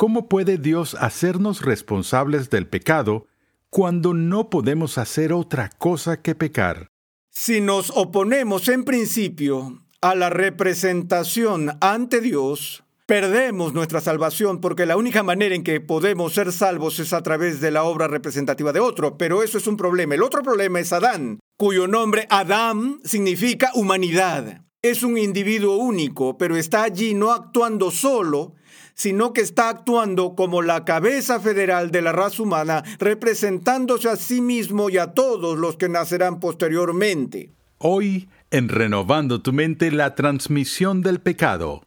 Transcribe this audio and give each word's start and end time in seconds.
¿Cómo 0.00 0.30
puede 0.30 0.56
Dios 0.56 0.96
hacernos 0.98 1.60
responsables 1.60 2.48
del 2.48 2.66
pecado 2.66 3.26
cuando 3.68 4.14
no 4.14 4.48
podemos 4.48 4.96
hacer 4.96 5.30
otra 5.34 5.68
cosa 5.76 6.22
que 6.22 6.34
pecar? 6.34 6.88
Si 7.28 7.60
nos 7.60 7.90
oponemos 7.94 8.70
en 8.70 8.84
principio 8.84 9.76
a 10.00 10.14
la 10.14 10.30
representación 10.30 11.76
ante 11.82 12.22
Dios, 12.22 12.82
perdemos 13.04 13.74
nuestra 13.74 14.00
salvación 14.00 14.62
porque 14.62 14.86
la 14.86 14.96
única 14.96 15.22
manera 15.22 15.54
en 15.54 15.62
que 15.62 15.82
podemos 15.82 16.32
ser 16.32 16.50
salvos 16.50 16.98
es 16.98 17.12
a 17.12 17.22
través 17.22 17.60
de 17.60 17.70
la 17.70 17.82
obra 17.82 18.08
representativa 18.08 18.72
de 18.72 18.80
otro, 18.80 19.18
pero 19.18 19.42
eso 19.42 19.58
es 19.58 19.66
un 19.66 19.76
problema. 19.76 20.14
El 20.14 20.22
otro 20.22 20.42
problema 20.42 20.80
es 20.80 20.94
Adán, 20.94 21.40
cuyo 21.58 21.86
nombre 21.86 22.26
Adán 22.30 23.02
significa 23.04 23.70
humanidad. 23.74 24.62
Es 24.80 25.02
un 25.02 25.18
individuo 25.18 25.76
único, 25.76 26.38
pero 26.38 26.56
está 26.56 26.84
allí 26.84 27.12
no 27.12 27.32
actuando 27.32 27.90
solo, 27.90 28.54
sino 28.94 29.32
que 29.32 29.40
está 29.40 29.68
actuando 29.68 30.34
como 30.34 30.62
la 30.62 30.84
cabeza 30.84 31.40
federal 31.40 31.90
de 31.90 32.02
la 32.02 32.12
raza 32.12 32.42
humana, 32.42 32.82
representándose 32.98 34.08
a 34.08 34.16
sí 34.16 34.40
mismo 34.40 34.90
y 34.90 34.98
a 34.98 35.12
todos 35.12 35.58
los 35.58 35.76
que 35.76 35.88
nacerán 35.88 36.40
posteriormente. 36.40 37.50
Hoy, 37.78 38.28
en 38.50 38.68
Renovando 38.68 39.40
tu 39.40 39.52
mente, 39.52 39.90
la 39.90 40.14
transmisión 40.14 41.02
del 41.02 41.20
pecado. 41.20 41.82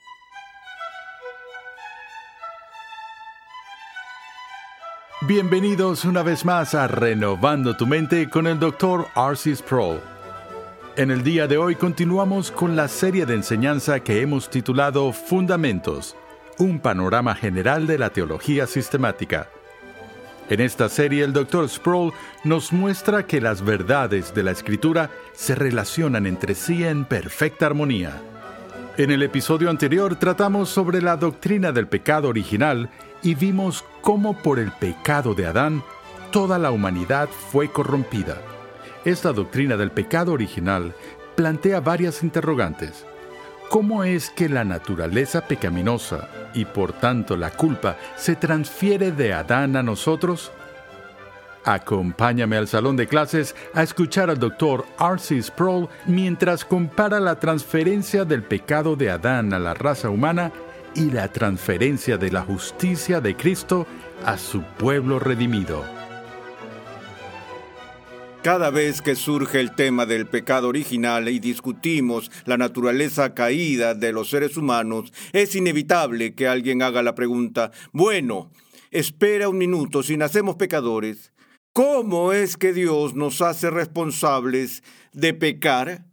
Bienvenidos 5.28 6.04
una 6.04 6.22
vez 6.22 6.44
más 6.44 6.76
a 6.76 6.88
Renovando 6.88 7.78
tu 7.78 7.88
mente 7.88 8.30
con 8.30 8.46
el 8.48 8.60
Dr. 8.60 9.08
Arcis 9.16 9.62
Pro. 9.62 10.02
En 10.98 11.12
el 11.12 11.24
día 11.24 11.48
de 11.48 11.58
hoy 11.58 11.76
continuamos 11.76 12.52
con 12.52 12.76
la 12.76 12.88
serie 12.88 13.26
de 13.26 13.36
enseñanza 13.36 14.02
que 14.02 14.22
hemos 14.22 14.50
titulado 14.50 15.14
Fundamentos 15.14 16.16
un 16.58 16.80
panorama 16.80 17.36
general 17.36 17.88
de 17.88 17.98
la 17.98 18.10
teología 18.10 18.68
sistemática. 18.68 19.48
En 20.50 20.60
esta 20.60 20.90
serie 20.90 21.24
el 21.24 21.34
Dr. 21.34 21.70
Sproul 21.70 22.14
nos 22.44 22.74
muestra 22.74 23.26
que 23.26 23.40
las 23.40 23.64
verdades 23.64 24.34
de 24.34 24.44
la 24.44 24.52
Escritura 24.52 25.10
se 25.34 25.56
relacionan 25.56 26.26
entre 26.26 26.54
sí 26.54 26.84
en 26.84 27.06
perfecta 27.06 27.66
armonía. 27.66 28.22
En 28.98 29.10
el 29.10 29.24
episodio 29.24 29.70
anterior 29.70 30.16
tratamos 30.18 30.70
sobre 30.70 31.02
la 31.02 31.16
doctrina 31.16 31.72
del 31.72 31.88
pecado 31.88 32.30
original 32.30 32.90
y 33.24 33.36
vimos 33.36 33.84
cómo 34.02 34.38
por 34.42 34.60
el 34.60 34.72
pecado 34.72 35.34
de 35.34 35.48
Adán 35.48 35.84
toda 36.32 36.60
la 36.60 36.72
humanidad 36.72 37.30
fue 37.30 37.72
corrompida. 37.72 38.38
Esta 39.06 39.34
doctrina 39.34 39.78
del 39.78 39.92
pecado 39.92 40.34
original 40.34 40.94
plantea 41.36 41.80
varias 41.80 42.22
interrogantes. 42.22 43.06
¿Cómo 43.74 44.04
es 44.04 44.30
que 44.30 44.50
la 44.50 44.64
naturaleza 44.64 45.48
pecaminosa 45.48 46.30
y 46.54 46.64
por 46.64 46.94
tanto 46.94 47.36
la 47.36 47.50
culpa 47.50 47.98
se 48.16 48.36
transfiere 48.36 49.12
de 49.12 49.34
Adán 49.34 49.76
a 49.76 49.82
nosotros? 49.82 50.52
Acompáñame 51.66 52.56
al 52.56 52.68
salón 52.68 52.96
de 52.98 53.08
clases 53.08 53.56
a 53.74 53.82
escuchar 53.82 54.30
al 54.30 54.38
doctor 54.38 54.86
R.C. 55.00 55.42
Sproul 55.42 55.90
mientras 56.06 56.66
compara 56.66 57.20
la 57.20 57.40
transferencia 57.40 58.26
del 58.26 58.44
pecado 58.44 58.96
de 58.96 59.10
Adán 59.10 59.54
a 59.56 59.58
la 59.58 59.74
raza 59.74 60.12
humana 60.12 60.52
y 60.94 61.10
la 61.10 61.30
transferencia 61.30 62.20
de 62.20 62.30
la 62.30 62.44
justicia 62.44 63.22
de 63.22 63.36
Cristo 63.36 63.88
a 64.24 64.38
su 64.38 64.62
pueblo 64.62 65.18
redimido. 65.18 66.03
Cada 68.44 68.72
vez 68.72 69.02
que 69.02 69.16
surge 69.16 69.62
el 69.62 69.74
tema 69.74 70.06
del 70.06 70.28
pecado 70.28 70.68
original 70.68 71.30
y 71.30 71.40
discutimos 71.40 72.30
la 72.44 72.58
naturaleza 72.58 73.34
caída 73.34 73.94
de 73.94 74.12
los 74.12 74.32
seres 74.32 74.58
humanos, 74.58 75.14
es 75.32 75.56
inevitable 75.56 76.36
que 76.36 76.50
alguien 76.50 76.82
haga 76.82 77.02
la 77.04 77.16
pregunta, 77.16 77.72
bueno, 77.94 78.52
espera 78.92 79.48
un 79.48 79.58
minuto, 79.58 80.04
si 80.04 80.18
nacemos 80.18 80.58
pecadores, 80.58 81.32
¿cómo 81.72 82.34
es 82.34 82.58
que 82.58 82.74
Dios 82.74 83.16
nos 83.16 83.42
hace 83.42 83.70
responsables 83.70 84.84
de 85.14 85.34
pecar 85.34 86.04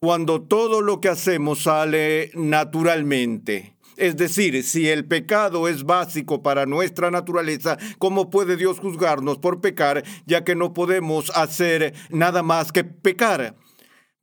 cuando 0.00 0.42
todo 0.42 0.82
lo 0.82 1.00
que 1.00 1.08
hacemos 1.08 1.62
sale 1.62 2.30
naturalmente? 2.34 3.74
Es 4.00 4.16
decir, 4.16 4.62
si 4.64 4.88
el 4.88 5.04
pecado 5.04 5.68
es 5.68 5.84
básico 5.84 6.42
para 6.42 6.64
nuestra 6.64 7.10
naturaleza, 7.10 7.76
¿cómo 7.98 8.30
puede 8.30 8.56
Dios 8.56 8.78
juzgarnos 8.78 9.36
por 9.36 9.60
pecar, 9.60 10.02
ya 10.24 10.42
que 10.42 10.54
no 10.54 10.72
podemos 10.72 11.30
hacer 11.36 11.92
nada 12.08 12.42
más 12.42 12.72
que 12.72 12.82
pecar? 12.82 13.56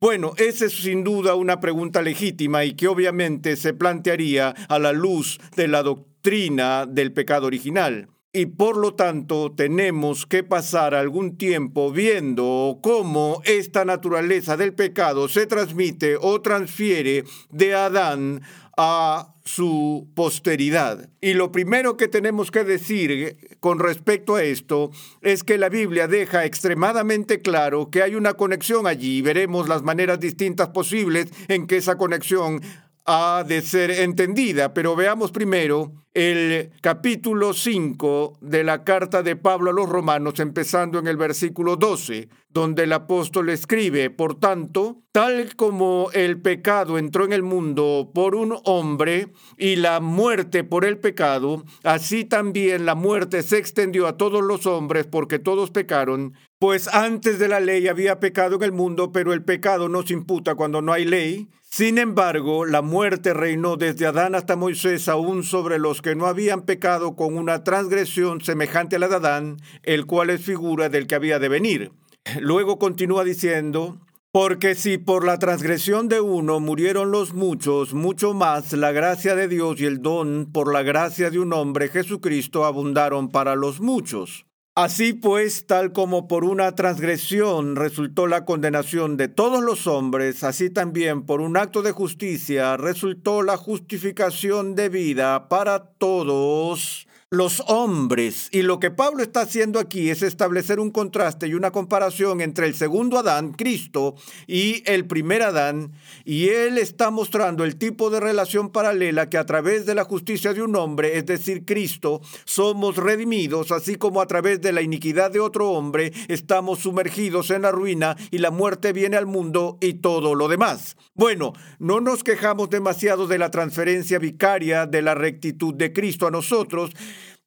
Bueno, 0.00 0.32
esa 0.36 0.64
es 0.64 0.72
sin 0.72 1.04
duda 1.04 1.36
una 1.36 1.60
pregunta 1.60 2.02
legítima 2.02 2.64
y 2.64 2.72
que 2.74 2.88
obviamente 2.88 3.54
se 3.54 3.72
plantearía 3.72 4.48
a 4.68 4.80
la 4.80 4.92
luz 4.92 5.38
de 5.54 5.68
la 5.68 5.84
doctrina 5.84 6.84
del 6.84 7.12
pecado 7.12 7.46
original. 7.46 8.08
Y 8.32 8.44
por 8.46 8.76
lo 8.76 8.94
tanto 8.94 9.52
tenemos 9.52 10.26
que 10.26 10.44
pasar 10.44 10.94
algún 10.94 11.38
tiempo 11.38 11.90
viendo 11.90 12.78
cómo 12.82 13.40
esta 13.44 13.86
naturaleza 13.86 14.58
del 14.58 14.74
pecado 14.74 15.28
se 15.28 15.46
transmite 15.46 16.16
o 16.20 16.42
transfiere 16.42 17.24
de 17.50 17.74
Adán 17.74 18.42
a 18.76 19.34
su 19.44 20.08
posteridad. 20.14 21.08
Y 21.22 21.32
lo 21.32 21.50
primero 21.50 21.96
que 21.96 22.06
tenemos 22.06 22.50
que 22.50 22.64
decir 22.64 23.56
con 23.60 23.78
respecto 23.78 24.36
a 24.36 24.44
esto 24.44 24.90
es 25.22 25.42
que 25.42 25.56
la 25.56 25.70
Biblia 25.70 26.06
deja 26.06 26.44
extremadamente 26.44 27.40
claro 27.40 27.90
que 27.90 28.02
hay 28.02 28.14
una 28.14 28.34
conexión 28.34 28.86
allí. 28.86 29.22
Veremos 29.22 29.68
las 29.68 29.82
maneras 29.82 30.20
distintas 30.20 30.68
posibles 30.68 31.30
en 31.48 31.66
que 31.66 31.78
esa 31.78 31.96
conexión 31.96 32.60
ha 33.06 33.42
de 33.42 33.62
ser 33.62 33.90
entendida, 33.90 34.74
pero 34.74 34.94
veamos 34.94 35.32
primero 35.32 35.92
el 36.18 36.72
capítulo 36.80 37.52
5 37.52 38.38
de 38.40 38.64
la 38.64 38.82
carta 38.82 39.22
de 39.22 39.36
Pablo 39.36 39.70
a 39.70 39.72
los 39.72 39.88
romanos, 39.88 40.40
empezando 40.40 40.98
en 40.98 41.06
el 41.06 41.16
versículo 41.16 41.76
12, 41.76 42.28
donde 42.48 42.82
el 42.82 42.92
apóstol 42.92 43.50
escribe, 43.50 44.10
por 44.10 44.34
tanto, 44.34 45.02
tal 45.12 45.54
como 45.54 46.10
el 46.14 46.40
pecado 46.40 46.98
entró 46.98 47.24
en 47.24 47.32
el 47.32 47.44
mundo 47.44 48.10
por 48.12 48.34
un 48.34 48.58
hombre 48.64 49.28
y 49.56 49.76
la 49.76 50.00
muerte 50.00 50.64
por 50.64 50.84
el 50.84 50.98
pecado, 50.98 51.64
así 51.84 52.24
también 52.24 52.84
la 52.84 52.96
muerte 52.96 53.44
se 53.44 53.58
extendió 53.58 54.08
a 54.08 54.16
todos 54.16 54.42
los 54.42 54.66
hombres 54.66 55.06
porque 55.06 55.38
todos 55.38 55.70
pecaron, 55.70 56.34
pues 56.58 56.88
antes 56.88 57.38
de 57.38 57.46
la 57.46 57.60
ley 57.60 57.86
había 57.86 58.18
pecado 58.18 58.56
en 58.56 58.64
el 58.64 58.72
mundo, 58.72 59.12
pero 59.12 59.32
el 59.32 59.44
pecado 59.44 59.88
no 59.88 60.02
se 60.02 60.14
imputa 60.14 60.56
cuando 60.56 60.82
no 60.82 60.92
hay 60.92 61.04
ley. 61.04 61.48
Sin 61.70 61.98
embargo, 61.98 62.64
la 62.64 62.80
muerte 62.80 63.34
reinó 63.34 63.76
desde 63.76 64.06
Adán 64.06 64.34
hasta 64.34 64.56
Moisés 64.56 65.06
aún 65.06 65.44
sobre 65.44 65.78
los 65.78 66.00
que 66.00 66.07
no 66.14 66.26
habían 66.26 66.62
pecado 66.62 67.16
con 67.16 67.36
una 67.36 67.64
transgresión 67.64 68.40
semejante 68.40 68.96
a 68.96 68.98
la 68.98 69.08
de 69.08 69.16
Adán, 69.16 69.56
el 69.82 70.06
cual 70.06 70.30
es 70.30 70.42
figura 70.42 70.88
del 70.88 71.06
que 71.06 71.14
había 71.14 71.38
de 71.38 71.48
venir. 71.48 71.92
Luego 72.40 72.78
continúa 72.78 73.24
diciendo, 73.24 74.00
porque 74.32 74.74
si 74.74 74.98
por 74.98 75.24
la 75.24 75.38
transgresión 75.38 76.08
de 76.08 76.20
uno 76.20 76.60
murieron 76.60 77.10
los 77.10 77.32
muchos, 77.32 77.94
mucho 77.94 78.34
más 78.34 78.72
la 78.72 78.92
gracia 78.92 79.34
de 79.34 79.48
Dios 79.48 79.80
y 79.80 79.86
el 79.86 80.02
don 80.02 80.50
por 80.52 80.72
la 80.72 80.82
gracia 80.82 81.30
de 81.30 81.38
un 81.38 81.52
hombre 81.52 81.88
Jesucristo 81.88 82.64
abundaron 82.64 83.30
para 83.30 83.56
los 83.56 83.80
muchos. 83.80 84.47
Así 84.80 85.12
pues, 85.12 85.66
tal 85.66 85.92
como 85.92 86.28
por 86.28 86.44
una 86.44 86.76
transgresión 86.76 87.74
resultó 87.74 88.28
la 88.28 88.44
condenación 88.44 89.16
de 89.16 89.26
todos 89.26 89.60
los 89.60 89.88
hombres, 89.88 90.44
así 90.44 90.70
también 90.70 91.26
por 91.26 91.40
un 91.40 91.56
acto 91.56 91.82
de 91.82 91.90
justicia 91.90 92.76
resultó 92.76 93.42
la 93.42 93.56
justificación 93.56 94.76
de 94.76 94.88
vida 94.88 95.48
para 95.48 95.84
todos 95.98 97.07
los 97.30 97.62
hombres. 97.66 98.48
Y 98.52 98.62
lo 98.62 98.80
que 98.80 98.90
Pablo 98.90 99.22
está 99.22 99.42
haciendo 99.42 99.78
aquí 99.78 100.08
es 100.08 100.22
establecer 100.22 100.80
un 100.80 100.90
contraste 100.90 101.46
y 101.46 101.54
una 101.54 101.70
comparación 101.70 102.40
entre 102.40 102.66
el 102.66 102.74
segundo 102.74 103.18
Adán, 103.18 103.52
Cristo, 103.52 104.14
y 104.46 104.82
el 104.86 105.06
primer 105.06 105.42
Adán. 105.42 105.92
Y 106.24 106.48
él 106.48 106.78
está 106.78 107.10
mostrando 107.10 107.64
el 107.64 107.76
tipo 107.76 108.08
de 108.08 108.20
relación 108.20 108.70
paralela 108.70 109.28
que 109.28 109.36
a 109.36 109.44
través 109.44 109.84
de 109.84 109.94
la 109.94 110.04
justicia 110.04 110.54
de 110.54 110.62
un 110.62 110.74
hombre, 110.76 111.18
es 111.18 111.26
decir, 111.26 111.66
Cristo, 111.66 112.22
somos 112.46 112.96
redimidos, 112.96 113.72
así 113.72 113.96
como 113.96 114.22
a 114.22 114.26
través 114.26 114.62
de 114.62 114.72
la 114.72 114.80
iniquidad 114.80 115.30
de 115.30 115.40
otro 115.40 115.70
hombre 115.72 116.12
estamos 116.28 116.78
sumergidos 116.78 117.50
en 117.50 117.62
la 117.62 117.72
ruina 117.72 118.16
y 118.30 118.38
la 118.38 118.50
muerte 118.50 118.94
viene 118.94 119.18
al 119.18 119.26
mundo 119.26 119.76
y 119.82 119.94
todo 119.94 120.34
lo 120.34 120.48
demás. 120.48 120.96
Bueno, 121.14 121.52
no 121.78 122.00
nos 122.00 122.24
quejamos 122.24 122.70
demasiado 122.70 123.26
de 123.26 123.38
la 123.38 123.50
transferencia 123.50 124.18
vicaria 124.18 124.86
de 124.86 125.02
la 125.02 125.14
rectitud 125.14 125.74
de 125.74 125.92
Cristo 125.92 126.26
a 126.26 126.30
nosotros, 126.30 126.92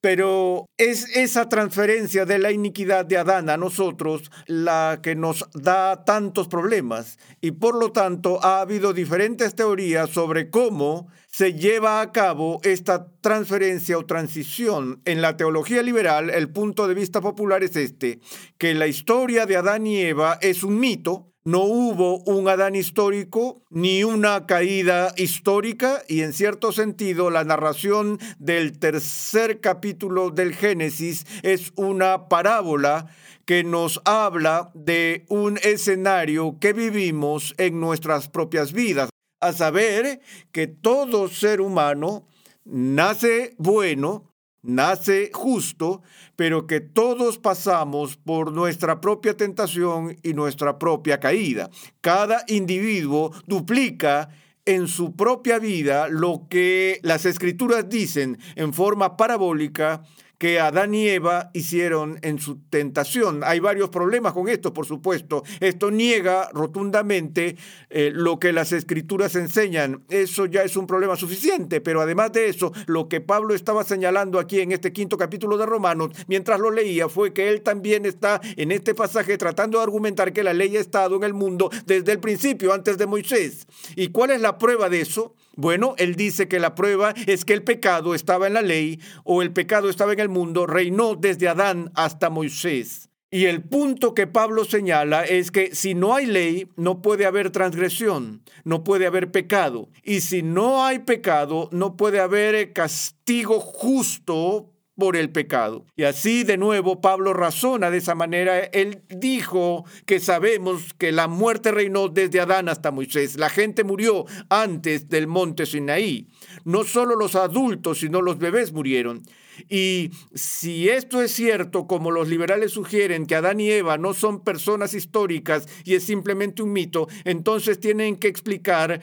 pero 0.02 0.66
es 0.78 1.16
esa 1.16 1.48
transferencia 1.48 2.26
de 2.26 2.40
la 2.40 2.50
iniquidad 2.50 3.06
de 3.06 3.18
Adán 3.18 3.48
a 3.48 3.56
nosotros 3.56 4.32
la 4.46 4.98
que 5.00 5.14
nos 5.14 5.48
da 5.54 6.04
tantos 6.04 6.48
problemas 6.48 7.18
y 7.40 7.52
por 7.52 7.78
lo 7.78 7.92
tanto 7.92 8.44
ha 8.44 8.60
habido 8.60 8.92
diferentes 8.92 9.54
teorías 9.54 10.10
sobre 10.10 10.50
cómo 10.50 11.06
se 11.28 11.54
lleva 11.54 12.00
a 12.00 12.10
cabo 12.10 12.60
esta 12.64 13.06
transferencia 13.20 13.96
o 13.96 14.04
transición. 14.04 15.00
En 15.04 15.22
la 15.22 15.36
teología 15.36 15.82
liberal, 15.82 16.30
el 16.30 16.50
punto 16.50 16.88
de 16.88 16.94
vista 16.94 17.20
popular 17.20 17.62
es 17.62 17.76
este, 17.76 18.18
que 18.58 18.74
la 18.74 18.88
historia 18.88 19.46
de 19.46 19.56
Adán 19.56 19.86
y 19.86 20.00
Eva 20.00 20.36
es 20.40 20.64
un 20.64 20.80
mito, 20.80 21.31
no 21.44 21.64
hubo 21.64 22.18
un 22.20 22.48
Adán 22.48 22.76
histórico 22.76 23.62
ni 23.70 24.04
una 24.04 24.46
caída 24.46 25.12
histórica 25.16 26.02
y 26.08 26.22
en 26.22 26.32
cierto 26.32 26.70
sentido 26.70 27.30
la 27.30 27.44
narración 27.44 28.18
del 28.38 28.78
tercer 28.78 29.60
capítulo 29.60 30.30
del 30.30 30.54
Génesis 30.54 31.26
es 31.42 31.72
una 31.74 32.28
parábola 32.28 33.08
que 33.44 33.64
nos 33.64 34.00
habla 34.04 34.70
de 34.74 35.24
un 35.28 35.58
escenario 35.62 36.58
que 36.60 36.72
vivimos 36.72 37.54
en 37.58 37.80
nuestras 37.80 38.28
propias 38.28 38.72
vidas, 38.72 39.10
a 39.40 39.52
saber 39.52 40.20
que 40.52 40.68
todo 40.68 41.28
ser 41.28 41.60
humano 41.60 42.28
nace 42.64 43.56
bueno, 43.58 44.31
nace 44.62 45.30
justo, 45.32 46.02
pero 46.36 46.66
que 46.66 46.80
todos 46.80 47.38
pasamos 47.38 48.16
por 48.16 48.52
nuestra 48.52 49.00
propia 49.00 49.36
tentación 49.36 50.16
y 50.22 50.34
nuestra 50.34 50.78
propia 50.78 51.20
caída. 51.20 51.70
Cada 52.00 52.44
individuo 52.48 53.32
duplica 53.46 54.30
en 54.64 54.86
su 54.86 55.16
propia 55.16 55.58
vida 55.58 56.08
lo 56.08 56.46
que 56.48 57.00
las 57.02 57.26
escrituras 57.26 57.88
dicen 57.88 58.38
en 58.54 58.72
forma 58.72 59.16
parabólica 59.16 60.02
que 60.42 60.58
Adán 60.58 60.92
y 60.92 61.08
Eva 61.08 61.50
hicieron 61.52 62.18
en 62.22 62.40
su 62.40 62.58
tentación. 62.68 63.42
Hay 63.44 63.60
varios 63.60 63.90
problemas 63.90 64.32
con 64.32 64.48
esto, 64.48 64.74
por 64.74 64.86
supuesto. 64.86 65.44
Esto 65.60 65.92
niega 65.92 66.50
rotundamente 66.52 67.54
eh, 67.90 68.10
lo 68.12 68.40
que 68.40 68.52
las 68.52 68.72
escrituras 68.72 69.36
enseñan. 69.36 70.02
Eso 70.08 70.46
ya 70.46 70.64
es 70.64 70.76
un 70.76 70.88
problema 70.88 71.14
suficiente, 71.14 71.80
pero 71.80 72.00
además 72.00 72.32
de 72.32 72.48
eso, 72.48 72.72
lo 72.86 73.08
que 73.08 73.20
Pablo 73.20 73.54
estaba 73.54 73.84
señalando 73.84 74.40
aquí 74.40 74.58
en 74.58 74.72
este 74.72 74.92
quinto 74.92 75.16
capítulo 75.16 75.56
de 75.56 75.64
Romanos, 75.64 76.10
mientras 76.26 76.58
lo 76.58 76.72
leía, 76.72 77.08
fue 77.08 77.32
que 77.32 77.48
él 77.48 77.62
también 77.62 78.04
está 78.04 78.40
en 78.56 78.72
este 78.72 78.96
pasaje 78.96 79.38
tratando 79.38 79.78
de 79.78 79.84
argumentar 79.84 80.32
que 80.32 80.42
la 80.42 80.54
ley 80.54 80.76
ha 80.76 80.80
estado 80.80 81.14
en 81.14 81.22
el 81.22 81.34
mundo 81.34 81.70
desde 81.86 82.10
el 82.10 82.18
principio, 82.18 82.72
antes 82.72 82.98
de 82.98 83.06
Moisés. 83.06 83.68
¿Y 83.94 84.08
cuál 84.08 84.32
es 84.32 84.40
la 84.40 84.58
prueba 84.58 84.88
de 84.88 85.02
eso? 85.02 85.36
Bueno, 85.54 85.94
él 85.98 86.16
dice 86.16 86.48
que 86.48 86.58
la 86.58 86.74
prueba 86.74 87.14
es 87.26 87.44
que 87.44 87.52
el 87.52 87.62
pecado 87.62 88.14
estaba 88.14 88.46
en 88.46 88.54
la 88.54 88.62
ley 88.62 89.00
o 89.24 89.42
el 89.42 89.52
pecado 89.52 89.90
estaba 89.90 90.12
en 90.12 90.20
el 90.20 90.28
mundo, 90.28 90.66
reinó 90.66 91.14
desde 91.14 91.48
Adán 91.48 91.90
hasta 91.94 92.30
Moisés. 92.30 93.10
Y 93.34 93.46
el 93.46 93.62
punto 93.62 94.12
que 94.12 94.26
Pablo 94.26 94.66
señala 94.66 95.24
es 95.24 95.50
que 95.50 95.74
si 95.74 95.94
no 95.94 96.14
hay 96.14 96.26
ley, 96.26 96.68
no 96.76 97.00
puede 97.00 97.24
haber 97.24 97.50
transgresión, 97.50 98.42
no 98.64 98.84
puede 98.84 99.06
haber 99.06 99.30
pecado. 99.30 99.88
Y 100.02 100.20
si 100.20 100.42
no 100.42 100.84
hay 100.84 100.98
pecado, 100.98 101.70
no 101.72 101.96
puede 101.96 102.20
haber 102.20 102.74
castigo 102.74 103.58
justo 103.58 104.71
por 105.02 105.16
el 105.16 105.30
pecado. 105.30 105.84
Y 105.96 106.04
así 106.04 106.44
de 106.44 106.56
nuevo 106.56 107.00
Pablo 107.00 107.32
razona 107.32 107.90
de 107.90 107.98
esa 107.98 108.14
manera. 108.14 108.60
Él 108.60 109.02
dijo 109.08 109.84
que 110.06 110.20
sabemos 110.20 110.94
que 110.96 111.10
la 111.10 111.26
muerte 111.26 111.72
reinó 111.72 112.08
desde 112.08 112.38
Adán 112.38 112.68
hasta 112.68 112.92
Moisés. 112.92 113.36
La 113.36 113.50
gente 113.50 113.82
murió 113.82 114.26
antes 114.48 115.08
del 115.08 115.26
monte 115.26 115.66
Sinaí. 115.66 116.28
No 116.64 116.84
solo 116.84 117.16
los 117.16 117.34
adultos, 117.34 117.98
sino 117.98 118.22
los 118.22 118.38
bebés 118.38 118.72
murieron. 118.72 119.22
Y 119.68 120.10
si 120.34 120.88
esto 120.88 121.20
es 121.20 121.32
cierto, 121.32 121.88
como 121.88 122.12
los 122.12 122.28
liberales 122.28 122.70
sugieren 122.70 123.26
que 123.26 123.34
Adán 123.34 123.58
y 123.58 123.72
Eva 123.72 123.98
no 123.98 124.14
son 124.14 124.44
personas 124.44 124.94
históricas 124.94 125.66
y 125.84 125.96
es 125.96 126.04
simplemente 126.04 126.62
un 126.62 126.72
mito, 126.72 127.08
entonces 127.24 127.80
tienen 127.80 128.14
que 128.14 128.28
explicar 128.28 129.00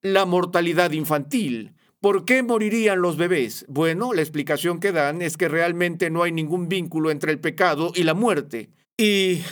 la 0.00 0.26
mortalidad 0.26 0.92
infantil. 0.92 1.74
¿Por 2.00 2.24
qué 2.24 2.42
morirían 2.42 3.02
los 3.02 3.18
bebés? 3.18 3.66
Bueno, 3.68 4.14
la 4.14 4.22
explicación 4.22 4.80
que 4.80 4.90
dan 4.90 5.20
es 5.20 5.36
que 5.36 5.48
realmente 5.48 6.08
no 6.08 6.22
hay 6.22 6.32
ningún 6.32 6.66
vínculo 6.66 7.10
entre 7.10 7.30
el 7.30 7.40
pecado 7.40 7.92
y 7.94 8.04
la 8.04 8.14
muerte. 8.14 8.70
Y 8.96 9.42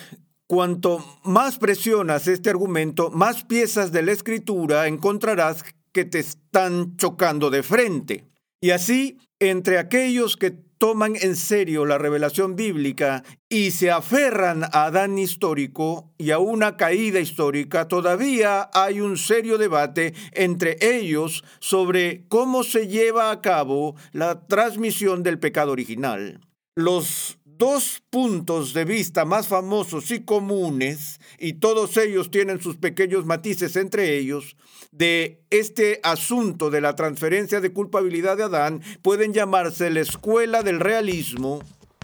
cuanto 0.47 1.05
más 1.25 1.59
presionas 1.59 2.27
este 2.27 2.49
argumento, 2.49 3.11
más 3.11 3.45
piezas 3.45 3.93
de 3.93 4.03
la 4.03 4.13
escritura 4.13 4.87
encontrarás 4.87 5.63
que 5.93 6.07
te 6.07 6.21
están 6.21 6.97
chocando 6.97 7.51
de 7.51 7.63
frente. 7.63 8.25
Y 8.63 8.71
así, 8.71 9.19
entre 9.41 9.79
aquellos 9.79 10.37
que 10.39 10.68
toman 10.79 11.17
en 11.17 11.37
serio 11.37 11.85
la 11.85 11.99
revelación 11.99 12.57
bíblica 12.57 13.25
y 13.49 13.73
se 13.73 13.91
aferran 13.91 14.65
a 14.65 14.85
Adán 14.85 15.19
histórico 15.19 16.13
y 16.19 16.31
a 16.31 16.39
una 16.39 16.77
caída 16.77 17.21
histórica, 17.21 17.89
todavía 17.89 18.71
hay 18.73 19.01
un 19.01 19.17
serio 19.17 19.59
debate 19.59 20.15
entre 20.33 20.79
ellos 20.81 21.45
sobre 21.59 22.25
cómo 22.29 22.65
se 22.65 22.87
lleva 22.87 23.31
a 23.31 23.41
cabo 23.41 23.97
la 24.13 24.47
transmisión 24.47 25.23
del 25.23 25.39
pecado 25.39 25.73
original. 25.73 26.41
Los 26.77 27.39
dos 27.45 28.03
puntos 28.09 28.73
de 28.73 28.85
vista 28.85 29.25
más 29.25 29.49
famosos 29.49 30.13
y 30.13 30.21
comunes, 30.21 31.21
y 31.41 31.55
todos 31.55 31.97
ellos 31.97 32.31
tienen 32.31 32.61
sus 32.61 32.77
pequeños 32.77 33.27
matices 33.27 33.75
entre 33.75 34.17
ellos, 34.17 34.57
de 34.91 35.43
este 35.51 36.01
asunto 36.03 36.71
de 36.71 36.81
la 36.81 36.97
transferencia 36.97 37.61
de 37.61 37.73
culpabilidad 37.73 38.37
de 38.37 38.45
Adán 38.45 38.83
pueden 39.03 39.33
llamarse 39.33 39.91
la 39.91 40.01
escuela 40.01 40.63
del 40.63 40.81
realismo 40.81 41.63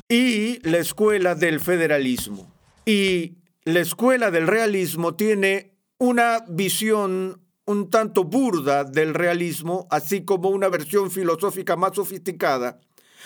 y 0.09 0.59
la 0.69 0.79
escuela 0.79 1.35
del 1.35 1.61
federalismo. 1.61 2.53
Y 2.85 3.39
la 3.65 3.81
escuela 3.81 4.31
del 4.31 4.47
realismo 4.47 5.15
tiene 5.15 5.73
una 5.99 6.45
visión 6.49 7.41
un 7.67 7.89
tanto 7.89 8.25
burda 8.25 8.85
del 8.85 9.15
realismo, 9.15 9.87
así 9.91 10.25
como 10.25 10.51
una 10.51 10.69
versión 10.69 11.11
filosófica 11.11 11.77
más 11.77 11.95
sofisticada. 11.95 12.79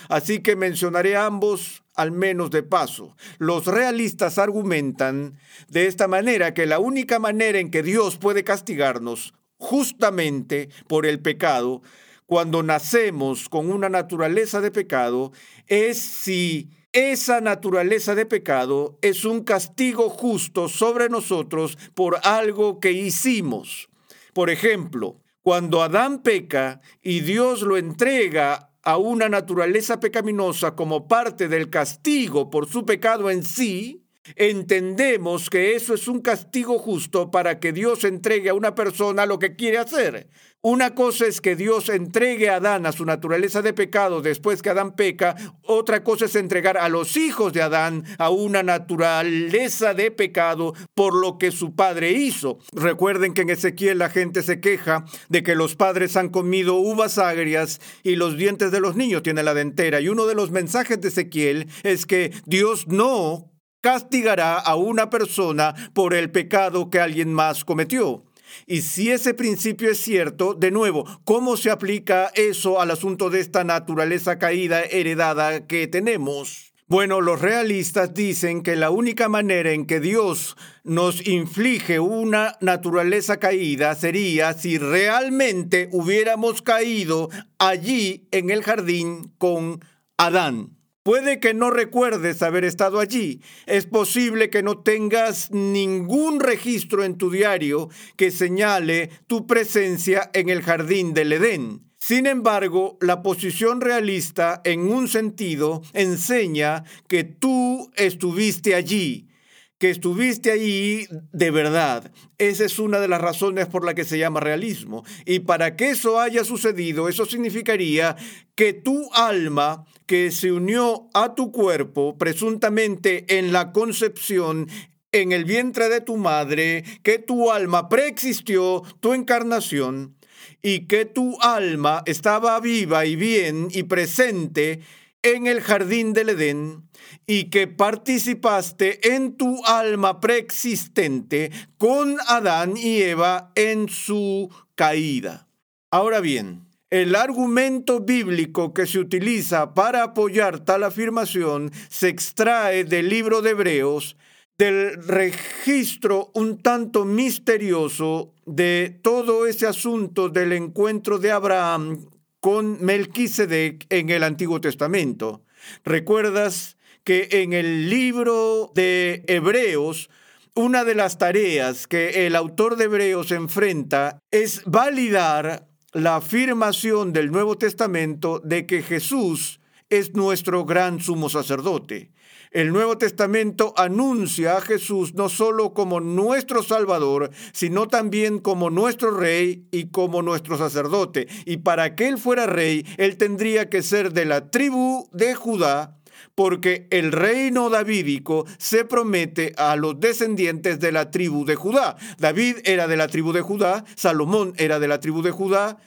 Así 0.09 0.41
que 0.41 0.55
mencionaré 0.55 1.17
ambos 1.17 1.83
al 1.97 2.13
menos 2.13 2.51
de 2.51 2.63
paso. 2.63 3.17
Los 3.39 3.67
realistas 3.67 4.39
argumentan 4.39 5.37
de 5.69 5.89
esta 5.89 6.07
manera 6.07 6.55
que 6.55 6.67
la 6.67 6.79
única 6.79 7.19
manera 7.19 7.59
en 7.59 7.73
que 7.73 7.83
Dios 7.83 8.17
puede 8.17 8.45
castigarnos 8.45 9.35
justamente 9.59 10.71
por 10.87 11.07
el 11.07 11.21
pecado, 11.21 11.83
cuando 12.27 12.63
nacemos 12.63 13.49
con 13.49 13.71
una 13.71 13.89
naturaleza 13.89 14.61
de 14.61 14.71
pecado, 14.71 15.33
es 15.67 15.99
si 15.99 16.71
esa 16.93 17.41
naturaleza 17.41 18.15
de 18.15 18.27
pecado 18.27 18.99
es 19.03 19.25
un 19.25 19.45
castigo 19.45 20.09
justo 20.09 20.69
sobre 20.69 21.09
nosotros 21.09 21.77
por 21.95 22.19
algo 22.23 22.81
que 22.81 22.93
hicimos. 22.93 23.89
Por 24.33 24.51
ejemplo, 24.51 25.21
cuando 25.43 25.83
Adán 25.83 26.23
peca 26.23 26.81
y 27.03 27.21
Dios 27.21 27.63
lo 27.63 27.77
entrega 27.77 28.71
a 28.83 28.97
una 28.97 29.29
naturaleza 29.29 30.01
pecaminosa 30.01 30.75
como 30.75 31.09
parte 31.09 31.49
del 31.49 31.69
castigo 31.69 32.51
por 32.51 32.69
su 32.69 32.87
pecado 32.87 33.31
en 33.31 33.43
sí, 33.43 34.03
entendemos 34.37 35.51
que 35.51 35.75
eso 35.75 35.95
es 35.95 36.09
un 36.09 36.21
castigo 36.21 36.79
justo 36.79 37.31
para 37.31 37.59
que 37.61 37.73
Dios 37.73 38.05
entregue 38.05 38.51
a 38.51 38.55
una 38.55 38.75
persona 38.75 39.27
lo 39.27 39.39
que 39.39 39.57
quiere 39.57 39.79
hacer. 39.79 40.29
Una 40.61 40.93
cosa 40.97 41.25
es 41.27 41.41
que 41.41 41.55
Dios 41.55 41.89
entregue 41.89 42.51
a 42.51 42.57
Adán 42.57 42.85
a 42.85 42.91
su 42.91 43.05
naturaleza 43.05 43.63
de 43.63 43.73
pecado 43.73 44.23
después 44.23 44.61
que 44.61 44.71
Adán 44.71 44.97
peca, 44.97 45.37
otra 45.63 46.03
cosa 46.03 46.25
es 46.25 46.35
entregar 46.35 46.77
a 46.77 46.89
los 46.89 47.17
hijos 47.17 47.53
de 47.53 47.63
Adán 47.63 48.03
a 48.19 48.31
una 48.31 48.65
naturaleza 48.65 49.95
de 49.95 50.11
pecado 50.11 50.75
por 50.97 51.15
lo 51.15 51.39
que 51.39 51.53
su 51.53 51.77
padre 51.77 52.11
hizo. 52.11 52.59
Recuerden 52.73 53.35
que 53.35 53.43
en 53.43 53.51
Ezequiel 53.51 53.99
la 53.99 54.11
gente 54.11 54.43
se 54.43 54.59
queja 54.59 55.05
de 55.29 55.45
que 55.45 55.55
los 55.55 55.77
padres 55.77 56.17
han 56.17 56.29
comido 56.29 56.75
uvas 56.75 57.19
agrias 57.19 57.81
y 58.03 58.17
los 58.17 58.37
dientes 58.37 58.73
de 58.73 58.81
los 58.81 58.97
niños 58.97 59.23
tienen 59.23 59.45
la 59.45 59.55
dentera. 59.55 60.01
Y 60.01 60.09
uno 60.09 60.27
de 60.27 60.35
los 60.35 60.51
mensajes 60.51 61.01
de 61.01 61.07
Ezequiel 61.07 61.69
es 61.85 62.05
que 62.05 62.33
Dios 62.47 62.89
no 62.89 63.49
castigará 63.81 64.59
a 64.59 64.75
una 64.77 65.11
persona 65.11 65.75
por 65.93 66.15
el 66.15 66.31
pecado 66.31 66.91
que 66.91 67.01
alguien 67.01 67.33
más 67.33 67.65
cometió. 67.65 68.25
Y 68.67 68.83
si 68.83 69.11
ese 69.11 69.35
principio 69.35 69.91
es 69.91 69.99
cierto, 69.99 70.55
de 70.55 70.71
nuevo, 70.71 71.05
¿cómo 71.25 71.57
se 71.57 71.71
aplica 71.71 72.31
eso 72.35 72.81
al 72.81 72.91
asunto 72.91 73.31
de 73.31 73.41
esta 73.41 73.65
naturaleza 73.65 74.39
caída 74.39 74.83
heredada 74.83 75.67
que 75.67 75.87
tenemos? 75.87 76.73
Bueno, 76.87 77.21
los 77.21 77.43
realistas 77.43 78.15
dicen 78.15 78.63
que 78.63 78.75
la 78.75 78.89
única 78.89 79.29
manera 79.29 79.73
en 79.73 79.85
que 79.85 80.01
Dios 80.01 80.57
nos 80.85 81.27
inflige 81.27 82.01
una 82.01 82.57
naturaleza 82.63 83.39
caída 83.39 83.95
sería 83.95 84.55
si 84.55 84.79
realmente 84.79 85.91
hubiéramos 85.93 86.63
caído 86.63 87.29
allí 87.59 88.27
en 88.31 88.49
el 88.49 88.63
jardín 88.63 89.35
con 89.37 89.85
Adán. 90.17 90.78
Puede 91.09 91.41
que 91.41 91.55
no 91.55 91.71
recuerdes 91.71 92.43
haber 92.43 92.67
estado 92.67 93.01
allí. 93.01 93.41
Es 93.65 93.87
posible 93.87 94.51
que 94.51 94.63
no 94.63 94.83
tengas 94.83 95.51
ningún 95.51 96.39
registro 96.39 97.03
en 97.03 97.17
tu 97.17 97.31
diario 97.31 97.89
que 98.17 98.31
señale 98.31 99.09
tu 99.27 99.47
presencia 99.47 100.31
en 100.35 100.51
el 100.51 100.61
jardín 100.61 101.15
del 101.15 101.33
Edén. 101.33 101.81
Sin 101.97 102.27
embargo, 102.27 102.99
la 103.01 103.23
posición 103.23 103.81
realista, 103.81 104.61
en 104.65 104.81
un 104.81 105.09
sentido, 105.09 105.81
enseña 105.95 106.85
que 107.09 107.25
tú 107.25 107.91
estuviste 107.97 108.75
allí, 108.75 109.31
que 109.79 109.89
estuviste 109.89 110.51
ahí 110.51 111.07
de 111.33 111.51
verdad. 111.51 112.13
Esa 112.37 112.67
es 112.67 112.79
una 112.79 113.01
de 113.01 113.09
las 113.09 113.23
razones 113.23 113.67
por 113.67 113.83
la 113.83 113.95
que 113.95 114.05
se 114.05 114.19
llama 114.19 114.41
realismo. 114.41 115.05
Y 115.25 115.39
para 115.39 115.75
que 115.75 115.89
eso 115.89 116.21
haya 116.21 116.45
sucedido, 116.45 117.09
eso 117.09 117.25
significaría 117.25 118.15
que 118.55 118.75
tu 118.75 119.11
alma, 119.15 119.87
que 120.09 120.33
se 120.33 120.51
unió 120.51 121.09
a 121.13 121.35
tu 121.35 121.53
cuerpo 121.53 122.17
presuntamente 122.17 123.39
en 123.39 123.53
la 123.53 123.73
concepción, 123.73 124.67
en 125.13 125.33
el 125.33 125.45
vientre 125.45 125.91
de 125.91 126.01
tu 126.01 126.17
madre, 126.17 126.83
que 127.03 127.19
tu 127.19 127.53
alma 127.53 127.91
preexistió 127.91 128.83
tu 129.01 129.13
encarnación 129.13 130.17
y 130.63 130.87
que 130.87 131.05
tu 131.05 131.39
alma 131.43 132.03
estaba 132.07 132.59
viva 132.59 133.05
y 133.05 133.17
bien 133.17 133.69
y 133.71 133.83
presente 133.83 134.81
en 135.23 135.47
el 135.47 135.61
jardín 135.61 136.15
del 136.15 136.31
Edén 136.31 136.89
y 137.27 137.51
que 137.51 137.67
participaste 137.67 139.15
en 139.15 139.37
tu 139.37 139.63
alma 139.67 140.21
preexistente 140.21 141.51
con 141.77 142.17
Adán 142.27 142.79
y 142.79 143.03
Eva 143.03 143.53
en 143.55 143.91
su 143.91 144.49
caída. 144.75 145.49
Ahora 145.91 146.21
bien, 146.21 146.68
el 146.91 147.15
argumento 147.17 148.01
bíblico 148.01 148.73
que 148.73 148.87
se 148.87 148.99
utiliza 148.99 149.75
para 149.75 150.03
apoyar 150.03 150.61
tal 150.61 150.85
afirmación 150.85 151.71
se 151.89 152.09
extrae 152.09 152.85
del 152.85 153.09
libro 153.11 153.43
de 153.43 153.51
Hebreos, 153.51 154.17
del 154.57 155.07
registro 155.07 156.31
un 156.35 156.63
tanto 156.63 157.05
misterioso 157.05 158.33
de 158.47 158.99
todo 159.03 159.47
ese 159.47 159.67
asunto 159.67 160.31
del 160.31 160.53
encuentro 160.53 161.19
de 161.19 161.31
Abraham 161.31 162.07
con 162.41 162.83
Melquisedec 162.83 163.87
en 163.91 164.09
el 164.11 164.25
Antiguo 164.25 164.61
Testamento. 164.61 165.43
¿Recuerdas 165.85 166.77
que 167.05 167.29
en 167.31 167.53
el 167.53 167.91
libro 167.91 168.73
de 168.75 169.25
Hebreos, 169.29 170.09
una 170.55 170.85
de 170.85 170.95
las 170.95 171.19
tareas 171.19 171.87
que 171.87 172.27
el 172.27 172.35
autor 172.35 172.77
de 172.77 172.85
Hebreos 172.85 173.31
enfrenta 173.31 174.19
es 174.31 174.63
validar 174.65 175.68
la 175.93 176.17
afirmación 176.17 177.13
del 177.13 177.31
Nuevo 177.31 177.57
Testamento 177.57 178.41
de 178.45 178.67
que 178.67 178.83
Jesús 178.83 179.61
es 179.89 180.15
nuestro 180.15 180.65
gran 180.65 181.01
sumo 181.01 181.29
sacerdote. 181.31 182.13
El 182.51 182.73
Nuevo 182.73 182.97
Testamento 182.97 183.75
anuncia 183.77 184.57
a 184.57 184.61
Jesús 184.61 185.15
no 185.15 185.29
solo 185.29 185.75
como 185.75 186.01
nuestro 186.01 186.63
Salvador, 186.63 187.31
sino 187.53 187.89
también 187.89 188.39
como 188.39 188.71
nuestro 188.71 189.11
Rey 189.11 189.67
y 189.71 189.89
como 189.89 190.23
nuestro 190.23 190.57
sacerdote. 190.57 191.29
Y 191.45 191.59
para 191.59 191.95
que 191.95 192.09
Él 192.09 192.17
fuera 192.17 192.47
Rey, 192.47 192.87
Él 192.97 193.19
tendría 193.19 193.69
que 193.69 193.83
ser 193.83 194.13
de 194.13 194.25
la 194.25 194.51
tribu 194.51 195.09
de 195.13 195.35
Judá, 195.35 195.98
porque 196.39 196.87
el 196.91 197.11
reino 197.11 197.69
davídico 197.69 198.47
se 198.59 198.85
promete 198.85 199.55
a 199.57 199.75
los 199.75 199.99
descendientes 199.99 200.79
de 200.79 200.93
la 200.93 201.11
tribu 201.11 201.45
de 201.45 201.57
Judá. 201.57 201.97
David 202.17 202.59
era 202.63 202.87
de 202.87 202.97
la 202.97 203.09
tribu 203.09 203.33
de 203.33 203.41
Judá, 203.41 203.85
Salomón 203.97 204.53
era 204.57 204.79
de 204.79 204.87
la 204.87 205.01
tribu 205.01 205.21
de 205.21 205.33
Judá, 205.33 205.79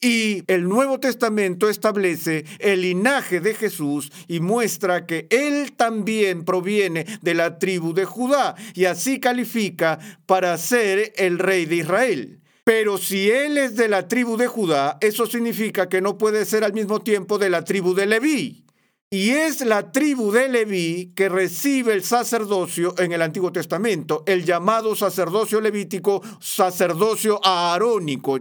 y 0.00 0.44
el 0.46 0.66
Nuevo 0.66 0.98
Testamento 0.98 1.68
establece 1.68 2.46
el 2.58 2.80
linaje 2.80 3.40
de 3.40 3.52
Jesús 3.52 4.10
y 4.28 4.40
muestra 4.40 5.04
que 5.04 5.26
él 5.28 5.74
también 5.76 6.46
proviene 6.46 7.04
de 7.20 7.34
la 7.34 7.58
tribu 7.58 7.92
de 7.92 8.06
Judá 8.06 8.54
y 8.72 8.86
así 8.86 9.20
califica 9.20 9.98
para 10.24 10.56
ser 10.56 11.12
el 11.16 11.38
rey 11.38 11.66
de 11.66 11.76
Israel. 11.76 12.40
Pero 12.64 12.96
si 12.96 13.30
él 13.30 13.58
es 13.58 13.76
de 13.76 13.88
la 13.88 14.08
tribu 14.08 14.38
de 14.38 14.46
Judá, 14.46 14.96
eso 15.02 15.26
significa 15.26 15.90
que 15.90 16.00
no 16.00 16.16
puede 16.16 16.46
ser 16.46 16.64
al 16.64 16.72
mismo 16.72 17.02
tiempo 17.02 17.36
de 17.36 17.50
la 17.50 17.62
tribu 17.62 17.92
de 17.92 18.06
Leví. 18.06 18.64
Y 19.10 19.30
es 19.30 19.64
la 19.64 19.90
tribu 19.90 20.30
de 20.32 20.50
Leví 20.50 21.14
que 21.16 21.30
recibe 21.30 21.94
el 21.94 22.04
sacerdocio 22.04 22.94
en 22.98 23.12
el 23.12 23.22
Antiguo 23.22 23.50
Testamento, 23.50 24.22
el 24.26 24.44
llamado 24.44 24.94
sacerdocio 24.94 25.62
levítico, 25.62 26.22
sacerdocio 26.40 27.40
aarónico, 27.42 28.36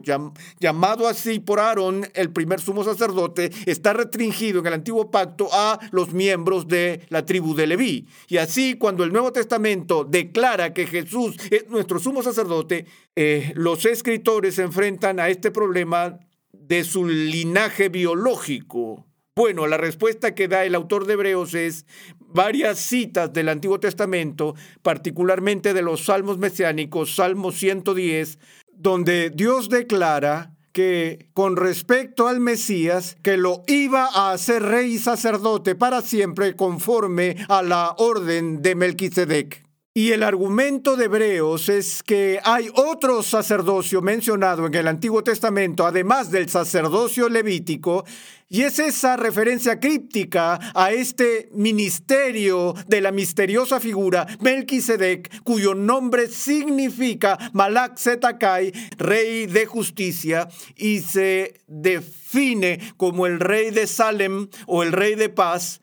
llamado 0.60 1.08
así 1.08 1.40
por 1.40 1.62
Aarón, 1.62 2.06
el 2.14 2.34
primer 2.34 2.60
sumo 2.60 2.84
sacerdote, 2.84 3.50
está 3.66 3.94
restringido 3.94 4.60
en 4.60 4.68
el 4.68 4.74
Antiguo 4.74 5.10
Pacto 5.10 5.48
a 5.54 5.80
los 5.92 6.12
miembros 6.12 6.68
de 6.68 7.00
la 7.08 7.26
tribu 7.26 7.56
de 7.56 7.68
Leví. 7.68 8.06
Y 8.28 8.36
así, 8.36 8.74
cuando 8.74 9.06
el 9.06 9.14
Nuevo 9.14 9.32
Testamento 9.32 10.04
declara 10.04 10.74
que 10.74 10.86
Jesús 10.86 11.38
es 11.50 11.70
nuestro 11.70 11.98
sumo 11.98 12.22
sacerdote, 12.22 12.86
eh, 13.16 13.54
los 13.56 13.86
escritores 13.86 14.56
se 14.56 14.64
enfrentan 14.64 15.22
a 15.22 15.30
este 15.30 15.50
problema 15.50 16.20
de 16.52 16.84
su 16.84 17.06
linaje 17.06 17.88
biológico 17.88 19.08
bueno, 19.38 19.67
la 19.67 19.77
respuesta 19.77 20.34
que 20.34 20.48
da 20.48 20.65
el 20.65 20.74
autor 20.74 21.06
de 21.06 21.13
Hebreos 21.13 21.53
es 21.53 21.86
varias 22.20 22.79
citas 22.79 23.32
del 23.32 23.50
Antiguo 23.50 23.79
Testamento, 23.79 24.56
particularmente 24.82 25.75
de 25.75 25.84
los 25.84 26.06
salmos 26.06 26.39
mesiánicos, 26.39 27.13
Salmo 27.13 27.51
110, 27.51 28.39
donde 28.74 29.29
Dios 29.29 29.70
declara 29.70 30.56
que 30.72 31.29
con 31.36 31.56
respecto 31.56 32.27
al 32.27 32.39
Mesías, 32.39 33.15
que 33.22 33.38
lo 33.38 33.62
iba 33.67 34.10
a 34.12 34.32
hacer 34.32 34.63
rey 34.63 34.96
y 34.96 34.98
sacerdote 34.98 35.75
para 35.75 36.01
siempre 36.01 36.56
conforme 36.56 37.36
a 37.48 37.62
la 37.62 37.94
orden 38.00 38.63
de 38.63 38.74
Melquisedec. 38.74 39.67
Y 39.98 40.12
el 40.12 40.22
argumento 40.22 40.96
de 40.96 41.06
Hebreos 41.06 41.70
es 41.70 42.04
que 42.04 42.39
hay 42.44 42.70
otro 42.75 43.24
sacerdocio 43.24 44.00
mencionado 44.00 44.68
en 44.68 44.75
el 44.75 44.88
Antiguo 44.88 45.24
Testamento, 45.24 45.88
además 45.88 46.30
del 46.30 46.50
sacerdocio 46.50 47.27
levítico, 47.30 48.06
y 48.48 48.62
es 48.62 48.77
esa 48.77 49.18
referencia 49.18 49.80
críptica 49.80 50.60
a 50.75 50.92
este 50.92 51.50
ministerio 51.51 52.75
de 52.86 53.01
la 53.01 53.12
misteriosa 53.12 53.80
figura 53.80 54.27
Melquisedec, 54.39 55.42
cuyo 55.42 55.74
nombre 55.74 56.27
significa 56.27 57.50
Malak 57.54 57.98
Zetakai, 57.98 58.72
rey 59.00 59.48
de 59.48 59.66
justicia, 59.66 60.48
y 60.75 61.00
se 61.00 61.62
define 61.66 62.94
como 62.98 63.25
el 63.25 63.39
rey 63.39 63.72
de 63.72 63.88
Salem 63.88 64.48
o 64.68 64.84
el 64.84 64.92
rey 64.92 65.16
de 65.16 65.30
paz 65.30 65.82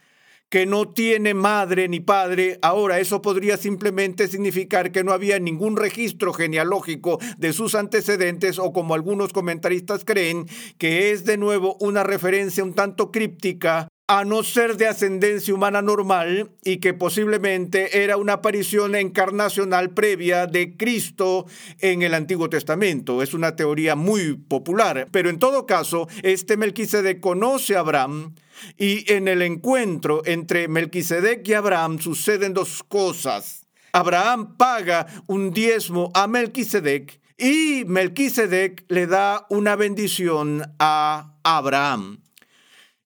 que 0.55 0.67
no 0.67 0.87
tiene 0.87 1.35
madre 1.35 1.89
ni 1.89 1.99
padre. 1.99 2.61
Ahora, 2.63 3.01
eso 3.01 3.21
podría 3.21 3.57
simplemente 3.57 4.29
significar 4.29 4.93
que 4.93 5.03
no 5.03 5.11
había 5.11 5.41
ningún 5.41 5.77
registro 5.77 6.33
genealógico 6.33 7.19
de 7.39 7.53
sus 7.53 7.75
antecedentes 7.75 8.61
o 8.61 8.73
como 8.73 8.95
algunos 8.95 9.33
comentaristas 9.33 10.05
creen, 10.05 10.47
que 10.79 11.11
es 11.11 11.25
de 11.25 11.39
nuevo 11.39 11.77
una 11.81 12.05
referencia 12.05 12.63
un 12.63 12.73
tanto 12.73 13.11
críptica 13.11 13.89
a 14.07 14.25
no 14.25 14.45
ser 14.45 14.77
de 14.77 14.87
ascendencia 14.87 15.53
humana 15.53 15.83
normal 15.83 16.53
y 16.63 16.77
que 16.77 16.95
posiblemente 16.95 18.05
era 18.05 18.17
una 18.17 18.35
aparición 18.35 18.95
encarnacional 18.95 19.91
previa 19.91 20.47
de 20.47 20.77
Cristo 20.77 21.47
en 21.81 22.03
el 22.03 22.15
Antiguo 22.15 22.49
Testamento. 22.49 23.23
Es 23.23 23.35
una 23.35 23.57
teoría 23.57 23.97
muy 23.97 24.35
popular, 24.35 25.09
pero 25.11 25.31
en 25.31 25.41
todo 25.41 25.67
caso, 25.67 26.07
este 26.23 26.57
Melquisedec 26.57 27.19
conoce 27.19 27.75
a 27.75 27.81
Abraham, 27.81 28.35
y 28.77 29.11
en 29.13 29.29
el 29.29 29.43
encuentro 29.43 30.23
entre 30.25 30.69
Melquisedec 30.69 31.47
y 31.49 31.55
Abraham 31.55 31.99
suceden 31.99 32.55
dos 32.55 32.83
cosas. 32.83 33.67
Abraham 33.93 34.57
paga 34.57 35.07
un 35.27 35.53
diezmo 35.53 36.11
a 36.15 36.27
Melquisedec 36.27 37.21
y 37.37 37.85
Melquisedec 37.87 38.85
le 38.89 39.07
da 39.07 39.47
una 39.51 39.77
bendición 39.77 40.63
a 40.79 41.35
Abraham. 41.43 42.21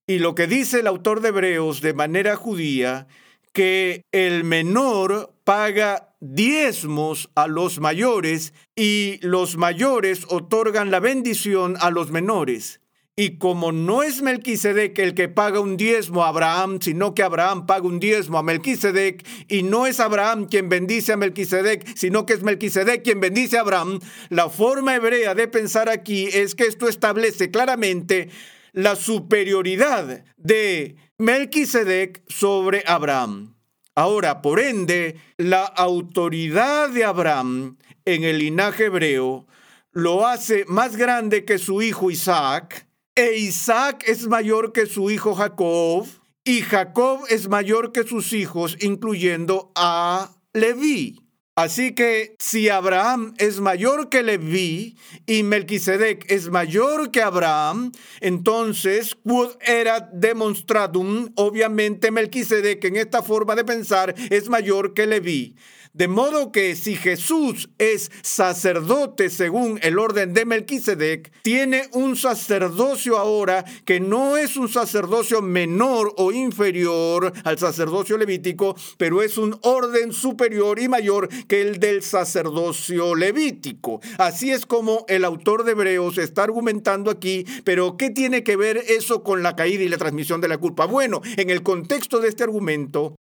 Y 0.07 0.19
lo 0.19 0.33
que 0.33 0.47
dice 0.47 0.79
el 0.79 0.87
autor 0.87 1.21
de 1.21 1.29
Hebreos 1.29 1.81
de 1.81 1.93
manera 1.93 2.35
judía, 2.35 3.07
que 3.53 4.05
el 4.11 4.43
menor 4.43 5.35
paga 5.43 6.15
diezmos 6.19 7.29
a 7.35 7.47
los 7.47 7.79
mayores 7.79 8.53
y 8.75 9.19
los 9.21 9.57
mayores 9.57 10.25
otorgan 10.29 10.91
la 10.91 10.99
bendición 10.99 11.75
a 11.79 11.91
los 11.91 12.11
menores. 12.11 12.78
Y 13.19 13.37
como 13.37 13.73
no 13.73 14.01
es 14.01 14.21
Melquisedec 14.21 14.97
el 14.97 15.13
que 15.13 15.27
paga 15.27 15.59
un 15.59 15.75
diezmo 15.75 16.23
a 16.23 16.29
Abraham, 16.29 16.79
sino 16.81 17.13
que 17.13 17.21
Abraham 17.21 17.65
paga 17.65 17.85
un 17.85 17.99
diezmo 17.99 18.37
a 18.37 18.43
Melquisedec, 18.43 19.27
y 19.49 19.63
no 19.63 19.87
es 19.87 19.99
Abraham 19.99 20.45
quien 20.45 20.69
bendice 20.69 21.11
a 21.11 21.17
Melquisedec, 21.17 21.97
sino 21.97 22.25
que 22.25 22.31
es 22.31 22.43
Melquisedec 22.43 23.03
quien 23.03 23.19
bendice 23.19 23.57
a 23.57 23.61
Abraham, 23.61 23.99
la 24.29 24.47
forma 24.47 24.95
hebrea 24.95 25.35
de 25.35 25.49
pensar 25.49 25.89
aquí 25.89 26.29
es 26.31 26.55
que 26.55 26.63
esto 26.63 26.87
establece 26.87 27.51
claramente 27.51 28.29
la 28.71 28.95
superioridad 28.95 30.23
de 30.37 30.95
Melquisedec 31.17 32.23
sobre 32.29 32.85
Abraham. 32.87 33.53
Ahora, 33.95 34.41
por 34.41 34.61
ende, 34.61 35.19
la 35.35 35.65
autoridad 35.65 36.87
de 36.87 37.03
Abraham 37.03 37.79
en 38.05 38.23
el 38.23 38.37
linaje 38.37 38.85
hebreo 38.85 39.45
lo 39.91 40.25
hace 40.25 40.63
más 40.69 40.95
grande 40.95 41.43
que 41.43 41.57
su 41.57 41.81
hijo 41.81 42.11
Isaac, 42.11 42.87
e 43.19 43.37
Isaac 43.37 44.05
es 44.07 44.27
mayor 44.27 44.71
que 44.71 44.85
su 44.85 45.11
hijo 45.11 45.35
Jacob, 45.35 46.07
y 46.45 46.61
Jacob 46.61 47.19
es 47.27 47.49
mayor 47.49 47.91
que 47.91 48.05
sus 48.05 48.31
hijos, 48.31 48.77
incluyendo 48.79 49.73
a 49.75 50.31
Leví. 50.53 51.19
Así 51.57 51.93
que 51.93 52.37
si 52.39 52.69
Abraham 52.69 53.33
es 53.37 53.59
mayor 53.59 54.07
que 54.07 54.23
Leví 54.23 54.95
y 55.25 55.43
Melquisedec 55.43 56.31
es 56.31 56.49
mayor 56.49 57.11
que 57.11 57.21
Abraham, 57.21 57.91
entonces 58.21 59.15
quod 59.15 59.57
erat 59.67 60.09
demonstratum, 60.13 61.33
obviamente 61.35 62.11
Melquisedec 62.11 62.85
en 62.85 62.95
esta 62.95 63.21
forma 63.21 63.55
de 63.55 63.65
pensar 63.65 64.15
es 64.29 64.47
mayor 64.47 64.93
que 64.93 65.07
Leví. 65.07 65.57
De 65.93 66.07
modo 66.07 66.51
que 66.51 66.75
si 66.75 66.95
Jesús 66.95 67.69
es 67.79 68.11
sacerdote 68.21 69.29
según 69.29 69.79
el 69.81 69.97
orden 69.97 70.33
de 70.33 70.45
Melquisedec, 70.45 71.31
tiene 71.41 71.89
un 71.93 72.15
sacerdocio 72.15 73.17
ahora 73.17 73.65
que 73.85 73.99
no 73.99 74.37
es 74.37 74.55
un 74.55 74.69
sacerdocio 74.69 75.41
menor 75.41 76.13
o 76.17 76.31
inferior 76.31 77.33
al 77.43 77.57
sacerdocio 77.57 78.17
levítico, 78.17 78.75
pero 78.97 79.23
es 79.23 79.37
un 79.37 79.57
orden 79.63 80.13
superior 80.13 80.79
y 80.79 80.87
mayor 80.87 81.27
que 81.47 81.61
el 81.61 81.79
del 81.79 82.03
sacerdocio 82.03 83.15
levítico. 83.15 83.99
Así 84.19 84.51
es 84.51 84.67
como 84.67 85.05
el 85.07 85.25
autor 85.25 85.63
de 85.63 85.71
Hebreos 85.71 86.17
está 86.17 86.43
argumentando 86.43 87.09
aquí, 87.09 87.45
pero 87.63 87.97
¿qué 87.97 88.11
tiene 88.11 88.43
que 88.43 88.55
ver 88.55 88.77
eso 88.77 89.23
con 89.23 89.41
la 89.41 89.55
caída 89.55 89.83
y 89.83 89.89
la 89.89 89.97
transmisión 89.97 90.39
de 90.39 90.49
la 90.49 90.59
culpa? 90.59 90.85
Bueno, 90.85 91.21
en 91.35 91.49
el 91.49 91.63
contexto 91.63 92.19
de 92.19 92.29
este 92.29 92.43
argumento, 92.43 93.15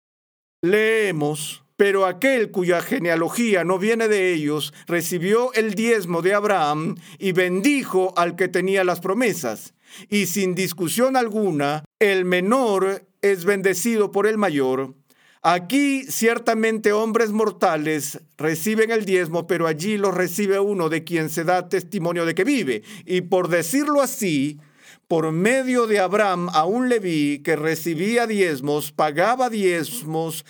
leemos 0.62 1.62
pero 1.78 2.06
aquel 2.06 2.50
cuya 2.50 2.82
genealogía 2.82 3.62
no 3.62 3.78
viene 3.78 4.08
de 4.08 4.34
ellos 4.34 4.74
recibió 4.88 5.52
el 5.54 5.74
diezmo 5.74 6.22
de 6.22 6.34
Abraham 6.34 6.96
y 7.20 7.30
bendijo 7.30 8.12
al 8.16 8.34
que 8.34 8.48
tenía 8.48 8.82
las 8.82 8.98
promesas. 8.98 9.74
Y 10.08 10.26
sin 10.26 10.56
discusión 10.56 11.16
alguna, 11.16 11.84
el 12.00 12.24
menor 12.24 13.06
es 13.22 13.44
bendecido 13.44 14.10
por 14.10 14.26
el 14.26 14.38
mayor. 14.38 14.96
Aquí 15.40 16.02
ciertamente 16.02 16.92
hombres 16.92 17.30
mortales 17.30 18.22
reciben 18.36 18.90
el 18.90 19.04
diezmo, 19.04 19.46
pero 19.46 19.68
allí 19.68 19.98
lo 19.98 20.10
recibe 20.10 20.58
uno 20.58 20.88
de 20.88 21.04
quien 21.04 21.30
se 21.30 21.44
da 21.44 21.68
testimonio 21.68 22.26
de 22.26 22.34
que 22.34 22.42
vive. 22.42 22.82
Y 23.06 23.20
por 23.20 23.46
decirlo 23.46 24.02
así, 24.02 24.58
por 25.06 25.30
medio 25.30 25.86
de 25.86 26.00
Abraham 26.00 26.48
a 26.52 26.64
un 26.64 26.88
Leví 26.88 27.38
que 27.44 27.54
recibía 27.54 28.26
diezmos, 28.26 28.90
pagaba 28.90 29.48
diezmos, 29.48 30.44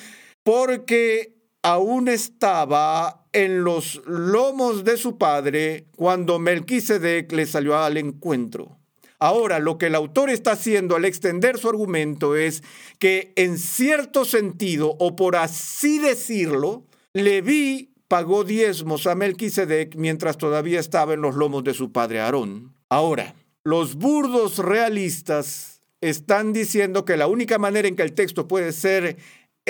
porque 0.48 1.34
aún 1.60 2.08
estaba 2.08 3.26
en 3.34 3.64
los 3.64 4.00
lomos 4.06 4.82
de 4.82 4.96
su 4.96 5.18
padre 5.18 5.88
cuando 5.94 6.38
Melquisedec 6.38 7.30
le 7.32 7.44
salió 7.44 7.76
al 7.76 7.98
encuentro. 7.98 8.78
Ahora, 9.18 9.58
lo 9.58 9.76
que 9.76 9.88
el 9.88 9.94
autor 9.94 10.30
está 10.30 10.52
haciendo 10.52 10.96
al 10.96 11.04
extender 11.04 11.58
su 11.58 11.68
argumento 11.68 12.34
es 12.34 12.62
que 12.98 13.34
en 13.36 13.58
cierto 13.58 14.24
sentido, 14.24 14.96
o 14.98 15.16
por 15.16 15.36
así 15.36 15.98
decirlo, 15.98 16.86
Leví 17.12 17.92
pagó 18.08 18.42
diezmos 18.42 19.06
a 19.06 19.14
Melquisedec 19.14 19.96
mientras 19.96 20.38
todavía 20.38 20.80
estaba 20.80 21.12
en 21.12 21.20
los 21.20 21.34
lomos 21.34 21.62
de 21.62 21.74
su 21.74 21.92
padre 21.92 22.20
Aarón. 22.20 22.72
Ahora, 22.88 23.34
los 23.64 23.96
burdos 23.96 24.56
realistas 24.56 25.82
están 26.00 26.52
diciendo 26.52 27.04
que 27.04 27.16
la 27.16 27.26
única 27.26 27.58
manera 27.58 27.88
en 27.88 27.96
que 27.96 28.02
el 28.02 28.14
texto 28.14 28.48
puede 28.48 28.72
ser 28.72 29.18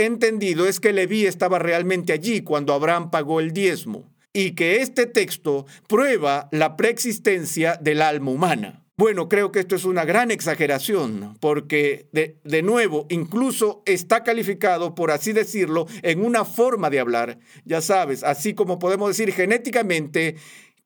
entendido 0.04 0.66
es 0.66 0.80
que 0.80 0.92
Leví 0.92 1.26
estaba 1.26 1.58
realmente 1.58 2.12
allí 2.12 2.42
cuando 2.42 2.72
Abraham 2.72 3.10
pagó 3.10 3.40
el 3.40 3.52
diezmo 3.52 4.10
y 4.32 4.52
que 4.52 4.82
este 4.82 5.06
texto 5.06 5.66
prueba 5.88 6.48
la 6.52 6.76
preexistencia 6.76 7.76
del 7.80 8.02
alma 8.02 8.30
humana. 8.30 8.84
Bueno, 8.96 9.28
creo 9.28 9.52
que 9.52 9.60
esto 9.60 9.76
es 9.76 9.84
una 9.84 10.04
gran 10.04 10.32
exageración, 10.32 11.36
porque 11.38 12.08
de, 12.10 12.36
de, 12.42 12.62
nuevo, 12.62 13.06
incluso 13.10 13.80
está 13.86 14.24
calificado, 14.24 14.96
por 14.96 15.12
así 15.12 15.32
decirlo, 15.32 15.86
en 16.02 16.24
una 16.24 16.44
forma 16.44 16.90
de 16.90 16.98
hablar. 16.98 17.38
Ya 17.64 17.80
sabes, 17.80 18.24
así 18.24 18.54
como 18.54 18.80
podemos 18.80 19.08
decir 19.08 19.32
genéticamente 19.32 20.34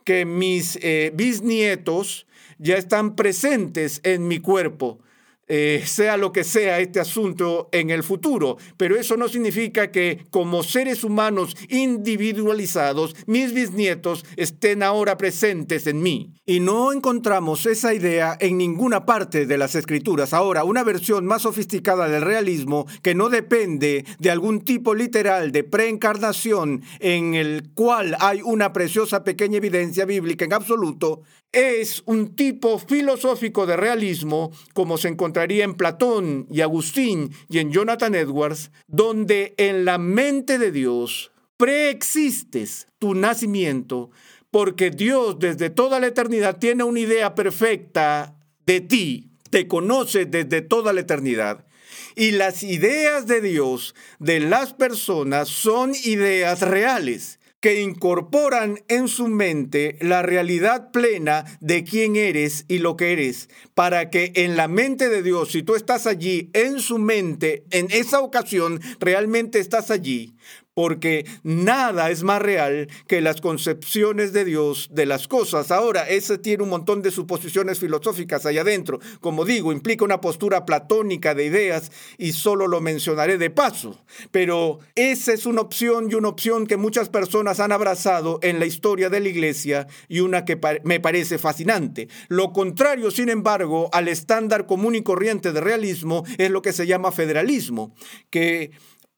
que 0.05 0.27
mis 0.27 0.79
eh, 0.83 1.11
bisnietos 1.15 2.27
ya 2.59 2.77
están 2.77 3.17
presentes 3.17 4.01
en 4.05 4.29
mi 4.29 4.41
cuerpo. 4.41 5.01
Eh, 5.55 5.83
sea 5.85 6.17
lo 6.17 6.33
que 6.33 6.45
sea 6.45 6.81
este 6.81 6.99
asunto 6.99 7.69
en 7.73 7.91
el 7.91 8.03
futuro. 8.03 8.57
Pero 8.79 8.97
eso 8.97 9.19
no 9.19 9.29
significa 9.29 9.91
que 9.91 10.25
como 10.31 10.63
seres 10.63 11.05
humanos 11.05 11.55
individualizados, 11.69 13.15
mis 13.27 13.53
bisnietos 13.53 14.25
estén 14.39 14.83
ahora 14.83 15.19
presentes 15.19 15.87
en 15.87 16.01
mí. 16.03 16.33
Y 16.47 16.61
no 16.61 16.91
encontramos 16.91 17.67
esa 17.67 17.93
idea 17.93 18.35
en 18.41 18.57
ninguna 18.57 19.05
parte 19.05 19.45
de 19.45 19.59
las 19.59 19.75
escrituras. 19.75 20.33
Ahora, 20.33 20.65
una 20.65 20.85
versión 20.85 21.27
más 21.27 21.43
sofisticada 21.43 22.09
del 22.09 22.23
realismo 22.23 22.87
que 23.03 23.15
no 23.15 23.29
depende 23.29 24.07
de 24.19 24.31
algún 24.31 24.63
tipo 24.63 24.95
literal 24.95 25.53
de 25.53 25.65
preencarnación 25.65 26.83
en 26.99 27.35
el 27.35 27.75
cual 27.75 28.17
hay 28.21 28.41
una 28.43 28.73
preciosa 28.73 29.23
pequeña 29.23 29.59
evidencia 29.59 30.07
bíblica 30.07 30.47
en 30.47 30.55
absoluto, 30.55 31.21
es 31.53 32.03
un 32.07 32.35
tipo 32.35 32.79
filosófico 32.79 33.67
de 33.67 33.77
realismo 33.77 34.51
como 34.73 34.97
se 34.97 35.09
en 35.51 35.75
Platón 35.75 36.47
y 36.51 36.61
Agustín 36.61 37.33
y 37.49 37.59
en 37.59 37.73
Jonathan 37.73 38.15
Edwards, 38.15 38.71
donde 38.87 39.55
en 39.57 39.85
la 39.85 39.99
mente 39.99 40.59
de 40.59 40.71
Dios 40.71 41.33
preexistes 41.57 42.87
tu 42.99 43.15
nacimiento, 43.15 44.11
porque 44.51 44.91
Dios 44.91 45.39
desde 45.39 45.71
toda 45.71 45.99
la 45.99 46.09
eternidad 46.09 46.59
tiene 46.59 46.85
una 46.85 47.01
idea 47.01 47.35
perfecta 47.35 48.37
de 48.67 48.81
ti, 48.81 49.31
te 49.51 49.67
conoce 49.67 50.27
desde 50.27 50.63
toda 50.63 50.93
la 50.93 51.01
eternidad. 51.01 51.67
Y 52.15 52.33
las 52.33 52.63
ideas 52.63 53.27
de 53.27 53.41
Dios, 53.41 53.95
de 54.19 54.41
las 54.41 54.75
personas, 54.75 55.49
son 55.49 55.93
ideas 56.05 56.61
reales 56.61 57.41
que 57.63 57.81
incorporan 57.81 58.81
en 58.89 59.07
su 59.07 59.29
mente 59.29 59.97
la 60.01 60.21
realidad 60.21 60.91
plena 60.91 61.45
de 61.61 61.85
quién 61.85 62.17
eres 62.17 62.65
y 62.67 62.79
lo 62.79 62.97
que 62.97 63.13
eres, 63.13 63.49
para 63.75 64.11
que 64.11 64.33
en 64.35 64.57
la 64.57 64.67
mente 64.67 65.09
de 65.09 65.23
Dios, 65.23 65.53
si 65.53 65.63
tú 65.63 65.77
estás 65.77 66.09
allí, 66.09 66.51
en 66.55 66.81
su 66.81 66.99
mente, 66.99 67.65
en 67.71 67.87
esa 67.93 68.21
ocasión, 68.21 68.81
realmente 68.99 69.61
estás 69.61 69.93
allí, 69.93 70.35
porque 70.75 71.27
nada 71.43 72.11
es 72.11 72.23
más 72.23 72.41
real 72.41 72.89
que 73.07 73.21
las 73.21 73.41
concepciones 73.41 74.33
de 74.33 74.45
Dios 74.45 74.89
de 74.93 75.07
las 75.07 75.29
cosas. 75.29 75.71
Ahora, 75.71 76.09
ese 76.09 76.39
tiene 76.39 76.63
un 76.63 76.71
montón 76.71 77.03
de 77.03 77.11
suposiciones 77.11 77.79
filosóficas 77.79 78.47
allá 78.47 78.63
adentro. 78.63 78.99
Como 79.21 79.45
digo, 79.45 79.73
implica 79.73 80.05
una 80.05 80.21
postura 80.21 80.65
platónica 80.65 81.35
de 81.35 81.45
ideas 81.45 81.93
y 82.17 82.33
solo 82.33 82.67
lo 82.69 82.81
mencionaré 82.81 83.37
de 83.37 83.51
paso. 83.51 84.03
Pero 84.31 84.79
esa 84.95 85.33
es 85.33 85.47
una 85.47 85.61
opción 85.61 86.09
y 86.11 86.15
una 86.15 86.29
opción 86.29 86.67
que 86.67 86.77
muchas 86.77 87.09
personas 87.09 87.61
han 87.61 87.73
abrazado 87.73 88.39
en 88.43 88.59
la 88.59 88.67
historia 88.67 89.11
de 89.11 89.21
la 89.21 89.29
iglesia 89.29 89.87
y 90.09 90.21
una 90.21 90.45
que 90.45 90.59
me 90.85 91.01
parece 91.01 91.39
fascinante. 91.39 92.09
Lo 92.29 92.53
contrario, 92.53 93.11
sin 93.11 93.29
embargo, 93.29 93.91
al 93.93 94.09
estándar 94.09 94.67
común 94.67 94.95
y 94.95 95.03
corriente 95.03 95.53
de 95.53 95.61
realismo 95.61 96.25
es 96.39 96.51
lo 96.51 96.63
que 96.63 96.73
se 96.73 96.87
llama 96.87 97.13
federalismo, 97.13 97.95
que 98.31 98.71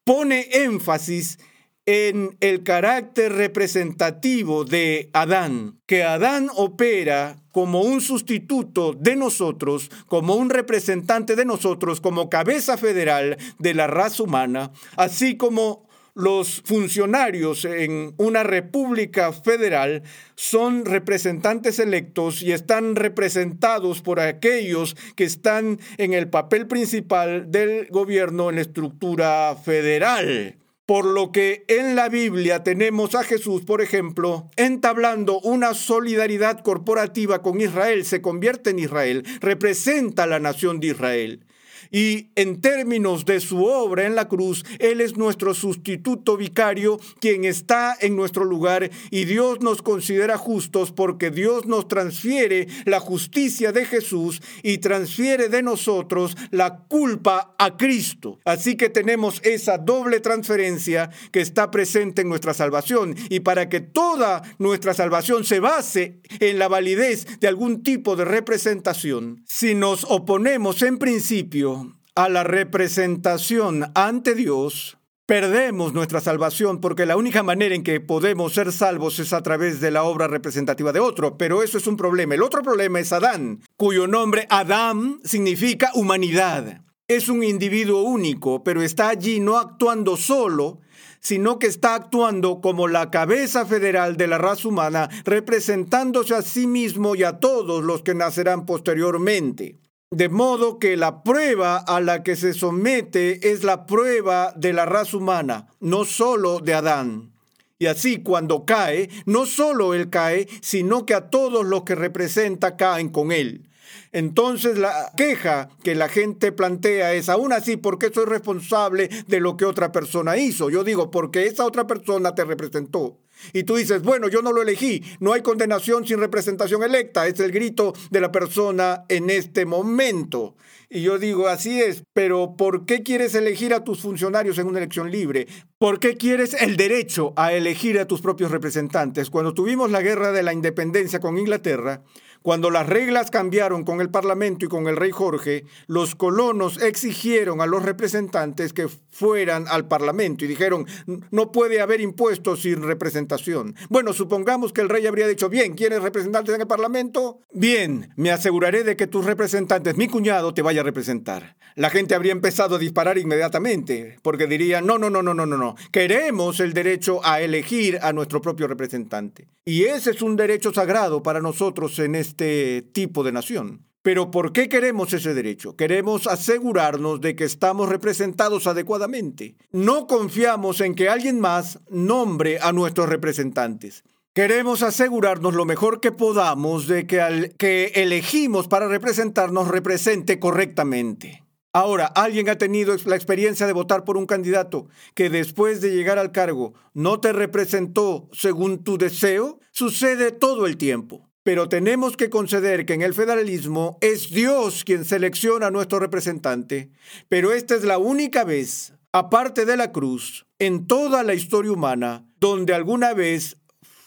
pone 0.05 0.49
énfasis 0.53 1.39
en 1.87 2.37
el 2.41 2.63
carácter 2.63 3.33
representativo 3.33 4.65
de 4.65 5.11
Adán, 5.13 5.81
que 5.87 6.03
Adán 6.03 6.49
opera 6.55 7.37
como 7.53 7.83
un 7.83 8.01
sustituto 8.01 8.95
de 8.95 9.17
nosotros, 9.17 9.91
como 10.07 10.35
un 10.35 10.49
representante 10.49 11.37
de 11.37 11.45
nosotros, 11.45 12.01
como 12.01 12.31
cabeza 12.31 12.79
federal 12.79 13.37
de 13.59 13.75
la 13.75 13.87
raza 13.87 14.23
humana, 14.23 14.73
así 14.97 15.37
como 15.37 15.87
los 16.15 16.63
funcionarios 16.65 17.65
en 17.65 18.15
una 18.19 18.45
república 18.45 19.33
federal 19.33 20.03
son 20.37 20.85
representantes 20.85 21.79
electos 21.79 22.41
y 22.43 22.53
están 22.53 22.95
representados 22.97 24.01
por 24.01 24.21
aquellos 24.21 24.97
que 25.17 25.25
están 25.25 25.81
en 25.99 26.15
el 26.15 26.29
papel 26.29 26.67
principal 26.69 27.51
del 27.51 27.89
gobierno 27.89 28.49
en 28.49 28.57
la 28.57 28.63
estructura 28.63 29.57
federal. 29.57 30.59
Por 30.87 31.07
lo 31.07 31.33
que 31.33 31.65
en 31.67 31.97
la 31.97 32.11
Biblia 32.11 32.63
tenemos 32.63 33.15
a 33.15 33.25
Jesús, 33.25 33.63
por 33.63 33.81
ejemplo, 33.81 34.51
entablando 34.57 35.41
una 35.41 35.73
solidaridad 35.73 36.61
corporativa 36.61 37.41
con 37.41 37.61
Israel, 37.61 38.05
se 38.05 38.21
convierte 38.21 38.71
en 38.71 38.79
Israel, 38.79 39.25
representa 39.41 40.25
a 40.25 40.27
la 40.27 40.41
nación 40.41 40.81
de 40.81 40.89
Israel. 40.89 41.47
Y 41.91 42.29
en 42.35 42.61
términos 42.61 43.25
de 43.25 43.41
su 43.41 43.65
obra 43.65 44.07
en 44.07 44.15
la 44.15 44.29
cruz, 44.29 44.65
Él 44.79 45.01
es 45.01 45.17
nuestro 45.17 45.55
sustituto 45.55 46.37
vicario, 46.37 46.99
quien 47.21 47.45
está 47.45 47.97
en 48.01 48.17
nuestro 48.17 48.45
lugar 48.45 48.91
y 49.11 49.25
Dios 49.25 49.61
nos 49.61 49.83
considera 49.83 50.39
justos 50.39 50.93
porque 50.93 51.31
Dios 51.31 51.67
nos 51.67 51.89
transfiere 51.89 52.69
la 52.85 53.01
justicia 53.01 53.73
de 53.73 53.85
Jesús 53.85 54.41
y 54.63 54.79
transfiere 54.79 55.49
de 55.49 55.63
nosotros 55.63 56.37
la 56.51 56.79
culpa 56.89 57.55
a 57.59 57.77
Cristo. 57.77 58.39
Así 58.45 58.77
que 58.77 58.89
tenemos 58.89 59.41
esa 59.45 59.79
doble 59.79 60.21
transferencia 60.21 61.11
que 61.31 61.41
está 61.41 61.71
presente 61.71 62.23
en 62.23 62.29
nuestra 62.29 62.55
salvación 62.55 63.15
y 63.29 63.41
para 63.41 63.69
que 63.69 63.81
toda 63.81 64.43
nuestra 64.59 64.95
salvación 64.95 65.45
se 65.45 65.61
base 65.61 66.21
en 66.41 66.59
la 66.59 66.69
validez 66.69 67.27
de 67.41 67.49
algún 67.49 67.83
tipo 67.83 68.17
de 68.17 68.25
representación, 68.25 69.43
si 69.47 69.75
nos 69.75 70.05
oponemos 70.05 70.83
en 70.83 70.99
principio 70.99 71.84
a 72.15 72.29
la 72.29 72.45
representación 72.45 73.91
ante 73.95 74.35
Dios, 74.35 74.99
perdemos 75.27 75.95
nuestra 75.95 76.21
salvación 76.21 76.81
porque 76.81 77.07
la 77.07 77.17
única 77.17 77.43
manera 77.43 77.75
en 77.75 77.83
que 77.83 78.01
podemos 78.01 78.53
ser 78.53 78.71
salvos 78.73 79.19
es 79.19 79.33
a 79.33 79.43
través 79.43 79.81
de 79.81 79.91
la 79.91 80.05
obra 80.05 80.29
representativa 80.29 80.93
de 80.93 81.01
otro, 81.01 81.37
pero 81.37 81.63
eso 81.63 81.79
es 81.79 81.87
un 81.87 81.97
problema. 81.97 82.35
El 82.35 82.43
otro 82.43 82.63
problema 82.63 83.01
es 83.01 83.13
Adán, 83.13 83.61
cuyo 83.77 84.07
nombre 84.07 84.47
Adán 84.49 85.21
significa 85.25 85.91
humanidad. 85.95 86.83
Es 87.09 87.29
un 87.29 87.43
individuo 87.43 88.03
único, 88.03 88.63
pero 88.63 88.81
está 88.81 89.09
allí 89.09 89.41
no 89.41 89.59
actuando 89.59 90.17
solo, 90.17 90.81
sino 91.21 91.59
que 91.59 91.67
está 91.67 91.95
actuando 91.95 92.61
como 92.61 92.87
la 92.87 93.11
cabeza 93.11 93.67
federal 93.67 94.17
de 94.17 94.29
la 94.29 94.39
raza 94.39 94.69
humana, 94.69 95.09
representándose 95.25 96.35
a 96.35 96.43
sí 96.43 96.67
mismo 96.67 97.15
y 97.17 97.25
a 97.25 97.41
todos 97.41 97.83
los 97.83 98.03
que 98.03 98.15
nacerán 98.15 98.67
posteriormente. 98.67 99.79
De 100.15 100.29
modo 100.29 100.79
que 100.79 100.97
la 100.97 101.25
prueba 101.25 101.77
a 101.77 102.01
la 102.01 102.23
que 102.23 102.37
se 102.37 102.55
somete 102.55 103.51
es 103.51 103.65
la 103.65 103.85
prueba 103.85 104.53
de 104.55 104.73
la 104.73 104.87
raza 104.87 105.17
humana, 105.17 105.67
no 105.81 106.05
solo 106.05 106.61
de 106.61 106.73
Adán. 106.73 107.33
Y 107.81 107.87
así 107.87 108.23
cuando 108.23 108.65
cae, 108.65 109.11
no 109.27 109.45
solo 109.45 109.93
él 109.93 110.11
cae, 110.11 110.47
sino 110.61 111.05
que 111.05 111.15
a 111.15 111.31
todos 111.31 111.67
los 111.67 111.83
que 111.83 111.97
representa 111.97 112.77
caen 112.77 113.09
con 113.09 113.33
él. 113.33 113.69
Entonces 114.13 114.79
la 114.79 115.11
queja 115.17 115.69
que 115.83 115.97
la 115.97 116.09
gente 116.09 116.53
plantea 116.53 117.13
es, 117.15 117.29
aún 117.29 117.53
así, 117.53 117.77
¿por 117.77 117.99
qué 117.99 118.13
soy 118.15 118.27
responsable 118.27 119.11
de 119.27 119.41
lo 119.41 119.57
que 119.57 119.65
otra 119.65 119.91
persona 119.91 120.37
hizo? 120.37 120.71
Yo 120.71 120.85
digo, 120.85 121.11
porque 121.11 121.47
esa 121.47 121.67
otra 121.67 121.89
persona 121.89 122.37
te 122.37 122.45
representó. 122.45 123.19
Y 123.53 123.65
tú 123.65 123.77
dices, 123.77 124.03
bueno, 124.03 124.29
yo 124.29 124.43
no 124.43 124.53
lo 124.53 124.63
elegí, 124.63 125.03
no 125.21 125.33
hay 125.33 125.43
condenación 125.43 126.07
sin 126.07 126.19
representación 126.19 126.83
electa, 126.83 127.27
es 127.27 127.39
el 127.41 127.53
grito 127.53 127.93
de 128.11 128.21
la 128.21 128.33
persona 128.33 129.05
en 129.09 129.31
este 129.31 129.67
momento. 129.67 130.57
Y 130.91 131.03
yo 131.03 131.19
digo, 131.19 131.49
así 131.49 131.81
es, 131.81 132.05
pero 132.13 132.57
¿por 132.57 132.87
qué 132.87 133.03
quieres 133.03 133.35
elegir 133.35 133.75
a 133.75 133.83
tus 133.83 134.01
funcionarios 134.01 134.59
en 134.59 134.69
una 134.69 134.79
elección 134.79 135.11
libre? 135.11 135.49
¿Por 135.79 135.99
qué 135.99 136.17
quieres 136.17 136.55
el 136.55 136.77
derecho 136.77 137.33
a 137.37 137.53
elegir 137.53 137.99
a 137.99 138.07
tus 138.07 138.21
propios 138.21 138.51
representantes? 138.51 139.29
Cuando 139.29 139.55
tuvimos 139.55 139.91
la 139.91 140.03
guerra 140.03 140.31
de 140.31 140.43
la 140.43 140.53
independencia 140.53 141.21
con 141.21 141.37
Inglaterra, 141.39 142.03
cuando 142.45 142.69
las 142.69 142.87
reglas 142.87 143.31
cambiaron 143.31 143.85
con 143.85 144.03
el 144.03 144.11
Parlamento 144.11 144.67
y 144.67 144.69
con 144.69 144.87
el 144.87 144.99
rey 144.99 145.11
Jorge, 145.13 145.65
los 145.87 146.15
colonos 146.15 146.79
exigieron 146.83 147.63
a 147.63 147.67
los 147.67 147.83
representantes 147.83 148.75
que 148.75 148.87
fueran 149.11 149.65
al 149.67 149.89
Parlamento 149.89 150.45
y 150.45 150.49
dijeron, 150.49 150.87
no 151.31 151.53
puede 151.53 151.81
haber 151.81 152.03
impuestos 152.03 152.61
sin 152.61 152.83
representación. 152.83 153.75
Bueno, 153.89 154.13
supongamos 154.13 154.75
que 154.75 154.83
el 154.83 154.91
rey 154.91 155.07
habría 155.07 155.27
dicho, 155.27 155.49
bien, 155.49 155.73
¿quieres 155.73 156.03
representantes 156.03 156.55
en 156.55 156.61
el 156.61 156.67
Parlamento? 156.67 157.39
Bien, 157.51 158.13
me 158.17 158.31
aseguraré 158.31 158.85
de 158.85 158.95
que 158.95 159.07
tus 159.07 159.25
representantes, 159.25 159.97
mi 159.97 160.07
cuñado, 160.07 160.53
te 160.53 160.61
vaya 160.61 160.83
a 160.83 160.85
representar. 160.85 161.57
La 161.77 161.89
gente 161.89 162.15
habría 162.15 162.33
empezado 162.33 162.77
a 162.77 162.79
disparar 162.79 163.17
inmediatamente, 163.17 164.19
porque 164.21 164.47
dirían, 164.47 164.87
no, 164.87 164.99
no, 164.99 165.09
no, 165.09 165.23
no, 165.23 165.33
no, 165.33 165.47
no, 165.47 165.57
no, 165.57 165.77
queremos 165.91 166.61
el 166.61 166.75
derecho 166.75 167.25
a 167.25 167.41
elegir 167.41 167.99
a 168.03 168.13
nuestro 168.13 168.43
propio 168.43 168.69
representante. 168.69 169.49
Y 169.65 169.85
ese 169.85 170.11
es 170.11 170.21
un 170.21 170.37
derecho 170.37 170.75
sagrado 170.75 171.23
para 171.23 171.41
nosotros 171.41 171.99
en 172.01 172.15
este 172.17 172.34
este 172.35 172.83
tipo 172.83 173.23
de 173.23 173.31
nación. 173.31 173.87
Pero 174.03 174.33
¿por 174.33 174.53
qué 174.53 174.69
queremos 174.69 175.13
ese 175.13 175.35
derecho? 175.35 175.77
Queremos 175.77 176.27
asegurarnos 176.27 177.21
de 177.21 177.37
que 177.37 177.45
estamos 177.45 177.89
representados 177.89 178.67
adecuadamente. 178.67 179.55
No 179.71 180.09
confiamos 180.09 180.81
en 180.81 180.95
que 180.97 181.09
alguien 181.09 181.39
más 181.39 181.79
nombre 181.89 182.59
a 182.61 182.73
nuestros 182.73 183.09
representantes. 183.09 184.03
Queremos 184.35 184.83
asegurarnos 184.83 185.55
lo 185.55 185.65
mejor 185.65 186.01
que 186.01 186.11
podamos 186.11 186.89
de 186.89 187.07
que 187.07 187.21
al 187.21 187.55
que 187.57 187.93
elegimos 187.95 188.67
para 188.67 188.89
representarnos 188.89 189.69
represente 189.69 190.41
correctamente. 190.41 191.45
Ahora, 191.73 192.07
¿alguien 192.07 192.49
ha 192.49 192.59
tenido 192.59 192.97
la 193.07 193.17
experiencia 193.17 193.67
de 193.67 193.73
votar 193.73 194.05
por 194.05 194.17
un 194.17 194.27
candidato 194.27 194.89
que 195.15 195.31
después 195.31 195.81
de 195.81 195.93
llegar 195.93 196.19
al 196.19 196.33
cargo 196.33 196.75
no 196.95 197.21
te 197.21 197.33
representó 197.33 198.29
según 198.33 198.83
tu 198.83 198.99
deseo? 198.99 199.61
Sucede 199.71 200.31
todo 200.31 200.67
el 200.67 200.77
tiempo. 200.77 201.31
Pero 201.45 201.69
tenemos 201.69 202.17
que 202.17 202.31
conceder 202.31 202.87
que 202.87 202.95
en 202.95 203.03
el 203.03 203.13
federalismo 203.13 203.99
es 204.01 204.31
Dios 204.31 204.83
quien 204.83 205.05
selecciona 205.05 205.67
a 205.67 205.71
nuestro 205.71 206.01
representante, 206.01 206.91
pero 207.29 207.53
esta 207.53 207.75
es 207.75 207.85
la 207.85 207.99
única 207.99 208.45
vez, 208.45 208.95
aparte 209.13 209.67
de 209.67 209.77
la 209.77 209.93
cruz, 209.93 210.47
en 210.59 210.87
toda 210.87 211.23
la 211.23 211.35
historia 211.35 211.73
humana, 211.73 212.27
donde 212.41 212.73
alguna 212.73 213.13
vez 213.13 213.59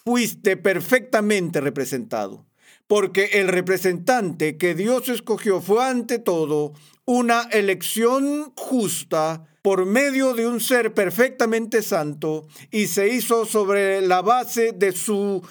fuiste 0.04 0.58
perfectamente 0.58 1.62
representado. 1.62 2.48
Porque 2.88 3.26
el 3.34 3.50
representante 3.50 4.58
que 4.58 4.74
Dios 4.74 5.08
escogió 5.08 5.62
fue 5.62 5.86
ante 5.86 6.18
todo 6.18 6.74
una 7.06 7.44
elección 7.52 8.52
justa 8.56 9.46
por 9.62 9.86
medio 9.86 10.34
de 10.34 10.48
un 10.48 10.60
ser 10.60 10.94
perfectamente 10.94 11.84
santo 11.84 12.48
y 12.72 12.88
se 12.88 13.10
hizo 13.10 13.46
sobre 13.46 14.02
la 14.02 14.22
base 14.22 14.72
de 14.72 14.94
su 14.94 15.44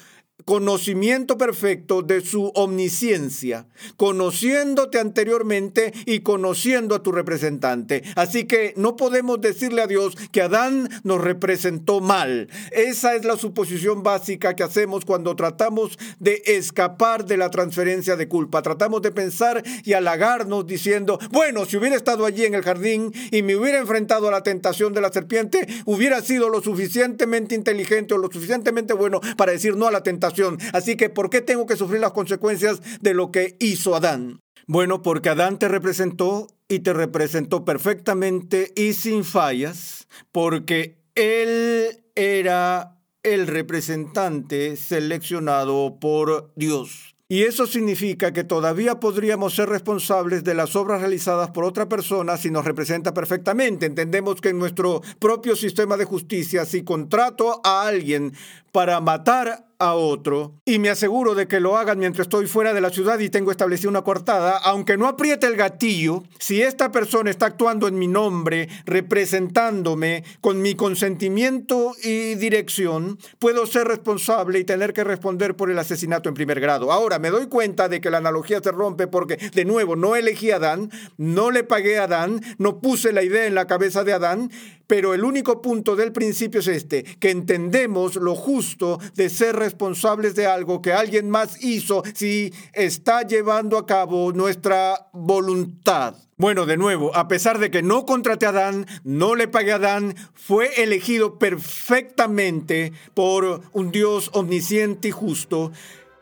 conocimiento 0.46 1.36
perfecto 1.36 2.02
de 2.02 2.20
su 2.20 2.52
omnisciencia, 2.54 3.66
conociéndote 3.96 5.00
anteriormente 5.00 5.92
y 6.06 6.20
conociendo 6.20 6.94
a 6.94 7.02
tu 7.02 7.10
representante. 7.10 8.04
Así 8.14 8.44
que 8.44 8.72
no 8.76 8.94
podemos 8.94 9.40
decirle 9.40 9.82
a 9.82 9.88
Dios 9.88 10.16
que 10.30 10.42
Adán 10.42 10.88
nos 11.02 11.20
representó 11.20 12.00
mal. 12.00 12.48
Esa 12.70 13.16
es 13.16 13.24
la 13.24 13.36
suposición 13.36 14.04
básica 14.04 14.54
que 14.54 14.62
hacemos 14.62 15.04
cuando 15.04 15.34
tratamos 15.34 15.98
de 16.20 16.40
escapar 16.46 17.26
de 17.26 17.38
la 17.38 17.50
transferencia 17.50 18.14
de 18.14 18.28
culpa. 18.28 18.62
Tratamos 18.62 19.02
de 19.02 19.10
pensar 19.10 19.64
y 19.84 19.94
halagarnos 19.94 20.64
diciendo, 20.64 21.18
bueno, 21.32 21.64
si 21.64 21.76
hubiera 21.76 21.96
estado 21.96 22.24
allí 22.24 22.44
en 22.44 22.54
el 22.54 22.62
jardín 22.62 23.12
y 23.32 23.42
me 23.42 23.56
hubiera 23.56 23.78
enfrentado 23.78 24.28
a 24.28 24.30
la 24.30 24.44
tentación 24.44 24.92
de 24.92 25.00
la 25.00 25.12
serpiente, 25.12 25.66
hubiera 25.86 26.22
sido 26.22 26.48
lo 26.48 26.62
suficientemente 26.62 27.56
inteligente 27.56 28.14
o 28.14 28.18
lo 28.18 28.30
suficientemente 28.30 28.94
bueno 28.94 29.20
para 29.36 29.50
decir 29.50 29.74
no 29.74 29.88
a 29.88 29.90
la 29.90 30.04
tentación 30.04 30.35
Así 30.72 30.96
que, 30.96 31.08
¿por 31.10 31.30
qué 31.30 31.40
tengo 31.40 31.66
que 31.66 31.76
sufrir 31.76 32.00
las 32.00 32.12
consecuencias 32.12 32.80
de 33.00 33.14
lo 33.14 33.30
que 33.30 33.56
hizo 33.60 33.94
Adán? 33.94 34.40
Bueno, 34.66 35.02
porque 35.02 35.28
Adán 35.28 35.58
te 35.58 35.68
representó 35.68 36.48
y 36.68 36.80
te 36.80 36.92
representó 36.92 37.64
perfectamente 37.64 38.72
y 38.74 38.94
sin 38.94 39.24
fallas, 39.24 40.08
porque 40.32 40.98
él 41.14 42.04
era 42.14 42.98
el 43.22 43.46
representante 43.46 44.76
seleccionado 44.76 45.98
por 46.00 46.52
Dios. 46.56 47.16
Y 47.28 47.42
eso 47.42 47.66
significa 47.66 48.32
que 48.32 48.44
todavía 48.44 49.00
podríamos 49.00 49.54
ser 49.54 49.68
responsables 49.68 50.44
de 50.44 50.54
las 50.54 50.76
obras 50.76 51.00
realizadas 51.00 51.50
por 51.50 51.64
otra 51.64 51.88
persona 51.88 52.36
si 52.36 52.52
nos 52.52 52.64
representa 52.64 53.12
perfectamente. 53.12 53.86
Entendemos 53.86 54.40
que 54.40 54.50
en 54.50 54.60
nuestro 54.60 55.02
propio 55.18 55.56
sistema 55.56 55.96
de 55.96 56.04
justicia, 56.04 56.64
si 56.64 56.84
contrato 56.84 57.60
a 57.64 57.88
alguien 57.88 58.32
para 58.70 59.00
matar 59.00 59.65
a 59.78 59.94
otro 59.94 60.54
y 60.64 60.78
me 60.78 60.90
aseguro 60.90 61.34
de 61.34 61.46
que 61.46 61.60
lo 61.60 61.76
hagan 61.76 61.98
mientras 61.98 62.26
estoy 62.26 62.46
fuera 62.46 62.72
de 62.72 62.80
la 62.80 62.90
ciudad 62.90 63.18
y 63.18 63.28
tengo 63.28 63.50
establecida 63.50 63.90
una 63.90 64.02
coartada, 64.02 64.58
aunque 64.58 64.96
no 64.96 65.06
apriete 65.06 65.46
el 65.46 65.56
gatillo, 65.56 66.22
si 66.38 66.62
esta 66.62 66.90
persona 66.90 67.30
está 67.30 67.46
actuando 67.46 67.88
en 67.88 67.98
mi 67.98 68.08
nombre, 68.08 68.68
representándome 68.84 70.24
con 70.40 70.62
mi 70.62 70.74
consentimiento 70.74 71.92
y 72.02 72.34
dirección, 72.36 73.18
puedo 73.38 73.66
ser 73.66 73.88
responsable 73.88 74.58
y 74.58 74.64
tener 74.64 74.92
que 74.92 75.04
responder 75.04 75.56
por 75.56 75.70
el 75.70 75.78
asesinato 75.78 76.28
en 76.28 76.34
primer 76.34 76.60
grado. 76.60 76.92
Ahora, 76.92 77.18
me 77.18 77.30
doy 77.30 77.46
cuenta 77.46 77.88
de 77.88 78.00
que 78.00 78.10
la 78.10 78.18
analogía 78.18 78.60
se 78.62 78.72
rompe 78.72 79.06
porque, 79.06 79.36
de 79.36 79.64
nuevo, 79.64 79.96
no 79.96 80.16
elegí 80.16 80.50
a 80.50 80.56
Adán, 80.56 80.90
no 81.16 81.50
le 81.50 81.64
pagué 81.64 81.98
a 81.98 82.04
Adán, 82.04 82.40
no 82.58 82.80
puse 82.80 83.12
la 83.12 83.22
idea 83.22 83.46
en 83.46 83.54
la 83.54 83.66
cabeza 83.66 84.04
de 84.04 84.12
Adán, 84.12 84.50
pero 84.86 85.14
el 85.14 85.24
único 85.24 85.60
punto 85.62 85.96
del 85.96 86.12
principio 86.12 86.60
es 86.60 86.68
este, 86.68 87.02
que 87.04 87.30
entendemos 87.30 88.16
lo 88.16 88.34
justo 88.34 88.98
de 89.14 89.28
ser 89.30 89.56
responsables 89.56 90.34
de 90.34 90.46
algo 90.46 90.82
que 90.82 90.92
alguien 90.92 91.30
más 91.30 91.62
hizo 91.62 92.02
si 92.14 92.52
está 92.72 93.22
llevando 93.22 93.78
a 93.78 93.86
cabo 93.86 94.32
nuestra 94.32 95.08
voluntad. 95.12 96.14
Bueno, 96.38 96.66
de 96.66 96.76
nuevo, 96.76 97.16
a 97.16 97.28
pesar 97.28 97.58
de 97.58 97.70
que 97.70 97.82
no 97.82 98.04
contraté 98.04 98.44
a 98.44 98.50
Adán, 98.50 98.86
no 99.04 99.34
le 99.34 99.48
pagué 99.48 99.72
a 99.72 99.76
Adán, 99.76 100.14
fue 100.34 100.82
elegido 100.82 101.38
perfectamente 101.38 102.92
por 103.14 103.62
un 103.72 103.90
Dios 103.90 104.30
omnisciente 104.34 105.08
y 105.08 105.12
justo, 105.12 105.72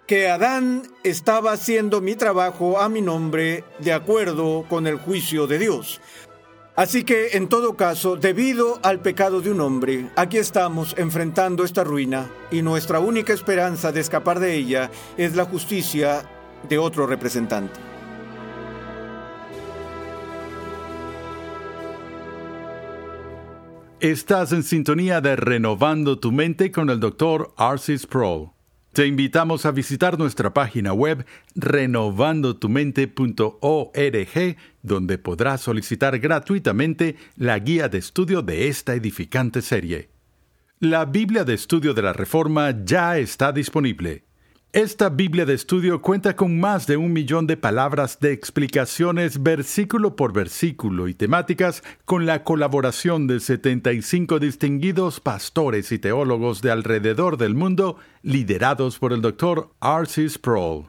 que 0.07 0.29
Adán 0.29 0.83
estaba 1.03 1.53
haciendo 1.53 2.01
mi 2.01 2.15
trabajo 2.15 2.79
a 2.79 2.89
mi 2.89 3.01
nombre 3.01 3.65
de 3.79 3.93
acuerdo 3.93 4.67
con 4.69 4.87
el 4.87 4.97
juicio 4.97 5.47
de 5.47 5.59
Dios. 5.59 6.01
Así 6.77 7.05
que, 7.05 7.37
en 7.37 7.49
todo 7.49 7.77
caso, 7.77 8.17
debido 8.17 8.81
al 8.83 9.01
pecado 9.01 9.41
de 9.41 9.53
un 9.53 9.61
hombre, 9.61 10.11
aquí 10.17 10.39
estamos 10.39 10.95
enfrentando 10.99 11.65
esta 11.65 11.85
ruina 11.85 12.29
y 12.51 12.63
nuestra 12.63 12.99
única 12.99 13.33
esperanza 13.33 13.93
de 13.93 14.01
escapar 14.01 14.41
de 14.41 14.57
ella 14.57 14.91
es 15.17 15.37
la 15.37 15.45
justicia 15.45 16.29
de 16.69 16.79
otro 16.79 17.07
representante. 17.07 17.79
Estás 24.01 24.53
en 24.53 24.65
sintonía 24.65 25.21
de 25.21 25.37
Renovando 25.37 26.19
tu 26.19 26.33
Mente 26.33 26.73
con 26.73 26.91
el 26.91 26.99
Dr. 26.99 27.55
Arcis 27.57 28.07
Pro. 28.07 28.54
Te 28.95 29.07
invitamos 29.09 29.67
a 29.67 29.73
visitar 29.73 30.17
nuestra 30.21 30.55
página 30.55 30.93
web 30.93 31.27
renovandotumente.org, 31.57 34.57
donde 34.83 35.19
podrás 35.19 35.63
solicitar 35.63 36.21
gratuitamente 36.21 37.17
la 37.35 37.59
guía 37.59 37.89
de 37.89 37.99
estudio 37.99 38.43
de 38.43 38.69
esta 38.69 38.95
edificante 38.95 39.63
serie. 39.63 40.11
La 40.79 41.07
Biblia 41.07 41.43
de 41.43 41.55
Estudio 41.55 41.93
de 41.93 42.03
la 42.03 42.13
Reforma 42.13 42.85
ya 42.85 43.19
está 43.19 43.51
disponible. 43.51 44.23
Esta 44.75 45.09
Biblia 45.09 45.47
de 45.47 45.55
estudio 45.55 46.03
cuenta 46.03 46.35
con 46.35 46.59
más 46.59 46.89
de 46.89 46.97
un 46.97 47.13
millón 47.13 47.47
de 47.47 47.57
palabras 47.57 48.19
de 48.19 48.33
explicaciones 48.33 49.41
versículo 49.41 50.17
por 50.17 50.33
versículo 50.33 51.07
y 51.07 51.15
temáticas 51.15 51.85
con 52.05 52.27
la 52.27 52.43
colaboración 52.43 53.29
de 53.29 53.39
75 53.39 54.41
distinguidos 54.41 55.21
pastores 55.21 55.93
y 55.93 56.01
teólogos 56.01 56.61
de 56.61 56.73
alrededor 56.73 57.37
del 57.37 57.55
mundo 57.55 57.99
liderados 58.23 58.99
por 58.99 59.13
el 59.13 59.23
Dr. 59.23 59.69
R.C. 59.81 60.29
Sproul. 60.29 60.87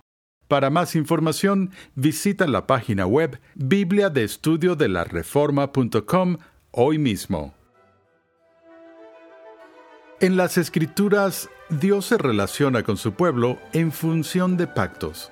Para 0.48 0.72
más 0.72 0.96
información, 0.96 1.70
visita 1.94 2.48
la 2.48 2.66
página 2.66 3.06
web 3.06 3.40
bibliadeestudiodelareforma.com 3.54 6.38
hoy 6.72 6.98
mismo. 6.98 7.54
En 10.22 10.38
las 10.38 10.58
Escrituras, 10.58 11.50
Dios 11.70 12.06
se 12.06 12.18
relaciona 12.18 12.84
con 12.84 12.96
su 12.96 13.12
pueblo 13.12 13.58
en 13.74 13.92
función 13.92 14.56
de 14.56 14.66
pactos. 14.66 15.30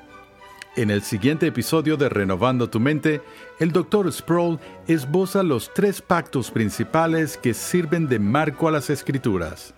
En 0.76 0.92
el 0.92 1.04
siguiente 1.04 1.48
episodio 1.48 1.96
de 1.96 2.10
Renovando 2.10 2.70
tu 2.70 2.82
Mente, 2.82 3.22
el 3.60 3.72
Dr. 3.72 4.12
Sproul 4.12 4.60
esboza 4.86 5.42
los 5.42 5.74
tres 5.74 6.02
pactos 6.02 6.52
principales 6.52 7.38
que 7.38 7.54
sirven 7.54 8.10
de 8.10 8.20
marco 8.20 8.68
a 8.68 8.72
las 8.72 8.90
Escrituras. 8.90 9.74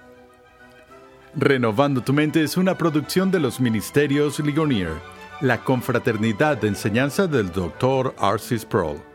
Renovando 1.35 2.01
tu 2.01 2.11
Mente 2.11 2.41
es 2.41 2.57
una 2.57 2.75
producción 2.75 3.29
de 3.29 3.39
los 3.39 3.59
Ministerios 3.59 4.39
Ligonier, 4.39 4.93
la 5.39 5.63
confraternidad 5.63 6.57
de 6.57 6.69
enseñanza 6.69 7.27
del 7.27 7.51
Dr. 7.51 8.15
R.C. 8.19 8.57
Sproul. 8.57 9.14